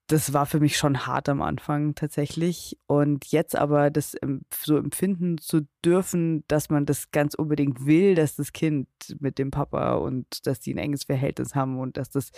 das 0.07 0.33
war 0.33 0.45
für 0.45 0.61
mich 0.61 0.77
schon 0.77 1.05
hart 1.05 1.27
am 1.27 1.41
Anfang 1.41 1.93
tatsächlich. 1.93 2.77
Und 2.87 3.25
jetzt 3.25 3.55
aber 3.55 3.91
das 3.91 4.15
so 4.63 4.77
empfinden 4.77 5.37
zu 5.37 5.67
dürfen, 5.83 6.45
dass 6.47 6.69
man 6.69 6.85
das 6.85 7.11
ganz 7.11 7.35
unbedingt 7.35 7.85
will, 7.85 8.15
dass 8.15 8.35
das 8.35 8.53
Kind 8.53 8.87
mit 9.19 9.37
dem 9.37 9.51
Papa 9.51 9.95
und 9.95 10.47
dass 10.47 10.61
die 10.61 10.73
ein 10.73 10.77
enges 10.77 11.03
Verhältnis 11.03 11.55
haben 11.55 11.77
und 11.79 11.97
dass 11.97 12.09
das 12.09 12.31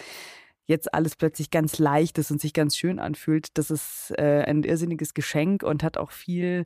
jetzt 0.65 0.93
alles 0.93 1.15
plötzlich 1.15 1.51
ganz 1.51 1.77
leicht 1.79 2.17
ist 2.17 2.31
und 2.31 2.41
sich 2.41 2.53
ganz 2.53 2.75
schön 2.75 2.99
anfühlt, 2.99 3.57
das 3.57 3.71
ist 3.71 4.13
äh, 4.17 4.43
ein 4.47 4.63
irrsinniges 4.63 5.13
Geschenk 5.13 5.63
und 5.63 5.83
hat 5.83 5.97
auch 5.97 6.11
viel 6.11 6.65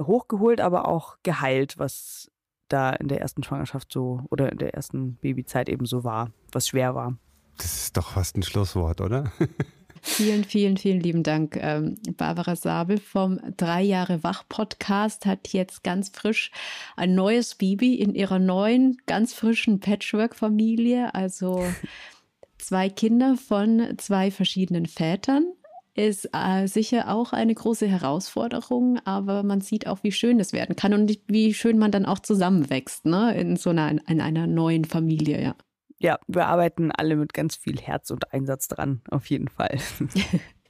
hochgeholt, 0.00 0.60
aber 0.60 0.86
auch 0.86 1.16
geheilt, 1.22 1.78
was 1.78 2.30
da 2.68 2.90
in 2.90 3.08
der 3.08 3.20
ersten 3.20 3.42
Schwangerschaft 3.42 3.92
so 3.92 4.22
oder 4.30 4.50
in 4.52 4.58
der 4.58 4.74
ersten 4.74 5.16
Babyzeit 5.16 5.68
eben 5.68 5.86
so 5.86 6.04
war, 6.04 6.30
was 6.52 6.68
schwer 6.68 6.94
war. 6.94 7.18
Das 7.58 7.74
ist 7.74 7.96
doch 7.96 8.12
fast 8.12 8.36
ein 8.36 8.42
Schlusswort, 8.42 9.00
oder? 9.00 9.32
Vielen, 10.02 10.44
vielen, 10.44 10.76
vielen 10.76 11.00
lieben 11.00 11.22
Dank. 11.22 11.56
Ähm, 11.60 11.96
Barbara 12.16 12.56
Sabel 12.56 12.98
vom 12.98 13.38
Drei 13.56 13.82
Jahre 13.82 14.22
Wach 14.22 14.44
Podcast 14.48 15.26
hat 15.26 15.48
jetzt 15.48 15.84
ganz 15.84 16.08
frisch 16.08 16.50
ein 16.96 17.14
neues 17.14 17.54
Baby 17.54 17.94
in 17.94 18.14
ihrer 18.14 18.38
neuen, 18.38 18.96
ganz 19.06 19.34
frischen 19.34 19.80
Patchwork-Familie. 19.80 21.14
Also 21.14 21.64
zwei 22.58 22.88
Kinder 22.88 23.36
von 23.36 23.94
zwei 23.98 24.30
verschiedenen 24.30 24.86
Vätern. 24.86 25.52
Ist 25.94 26.30
äh, 26.32 26.66
sicher 26.66 27.12
auch 27.12 27.32
eine 27.32 27.54
große 27.54 27.86
Herausforderung, 27.86 29.00
aber 29.04 29.42
man 29.42 29.60
sieht 29.60 29.86
auch, 29.86 30.02
wie 30.02 30.12
schön 30.12 30.38
es 30.38 30.52
werden 30.52 30.76
kann 30.76 30.94
und 30.94 31.18
wie 31.26 31.52
schön 31.52 31.78
man 31.78 31.90
dann 31.90 32.06
auch 32.06 32.20
zusammenwächst, 32.20 33.06
ne, 33.06 33.34
in 33.34 33.56
so 33.56 33.70
einer, 33.70 33.90
in 34.08 34.20
einer 34.20 34.46
neuen 34.46 34.84
Familie, 34.84 35.42
ja. 35.42 35.56
Ja, 36.00 36.18
wir 36.26 36.46
arbeiten 36.46 36.90
alle 36.90 37.16
mit 37.16 37.34
ganz 37.34 37.56
viel 37.56 37.78
Herz 37.78 38.10
und 38.10 38.32
Einsatz 38.32 38.68
dran, 38.68 39.02
auf 39.10 39.26
jeden 39.26 39.48
Fall. 39.48 39.78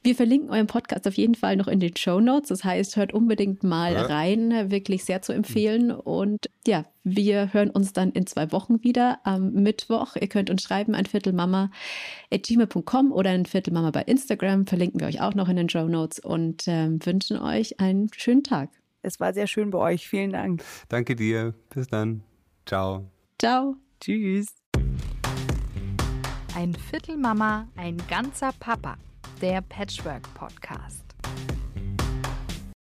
Wir 0.03 0.15
verlinken 0.15 0.49
euren 0.49 0.65
Podcast 0.65 1.07
auf 1.07 1.13
jeden 1.13 1.35
Fall 1.35 1.55
noch 1.55 1.67
in 1.67 1.79
den 1.79 1.95
Show 1.95 2.19
Notes. 2.19 2.49
Das 2.49 2.63
heißt, 2.63 2.95
hört 2.95 3.13
unbedingt 3.13 3.63
mal 3.63 3.93
ja. 3.93 4.07
rein. 4.07 4.71
Wirklich 4.71 5.03
sehr 5.03 5.21
zu 5.21 5.31
empfehlen. 5.31 5.91
Und 5.91 6.49
ja, 6.65 6.85
wir 7.03 7.53
hören 7.53 7.69
uns 7.69 7.93
dann 7.93 8.11
in 8.11 8.25
zwei 8.25 8.51
Wochen 8.51 8.83
wieder 8.83 9.19
am 9.25 9.53
Mittwoch. 9.53 10.15
Ihr 10.15 10.27
könnt 10.27 10.49
uns 10.49 10.63
schreiben 10.63 10.95
an 10.95 11.05
viertelmama.gmail.com 11.05 13.11
oder 13.11 13.29
an 13.29 13.45
Viertelmama 13.45 13.91
bei 13.91 14.01
Instagram. 14.01 14.65
Verlinken 14.65 15.01
wir 15.01 15.07
euch 15.07 15.21
auch 15.21 15.35
noch 15.35 15.49
in 15.49 15.57
den 15.57 15.69
Show 15.69 15.87
Notes 15.87 16.17
und 16.17 16.67
äh, 16.67 16.89
wünschen 17.05 17.37
euch 17.37 17.79
einen 17.79 18.09
schönen 18.11 18.43
Tag. 18.43 18.71
Es 19.03 19.19
war 19.19 19.35
sehr 19.35 19.45
schön 19.45 19.69
bei 19.69 19.77
euch. 19.77 20.09
Vielen 20.09 20.31
Dank. 20.31 20.63
Danke 20.89 21.15
dir. 21.15 21.53
Bis 21.69 21.85
dann. 21.87 22.23
Ciao. 22.65 23.05
Ciao. 23.37 23.75
Tschüss. 23.99 24.60
Ein 26.53 26.75
Viertelmama, 26.75 27.67
ein 27.77 27.97
ganzer 28.09 28.51
Papa 28.59 28.97
der 29.41 29.61
Patchwork 29.61 30.21
Podcast. 30.33 31.10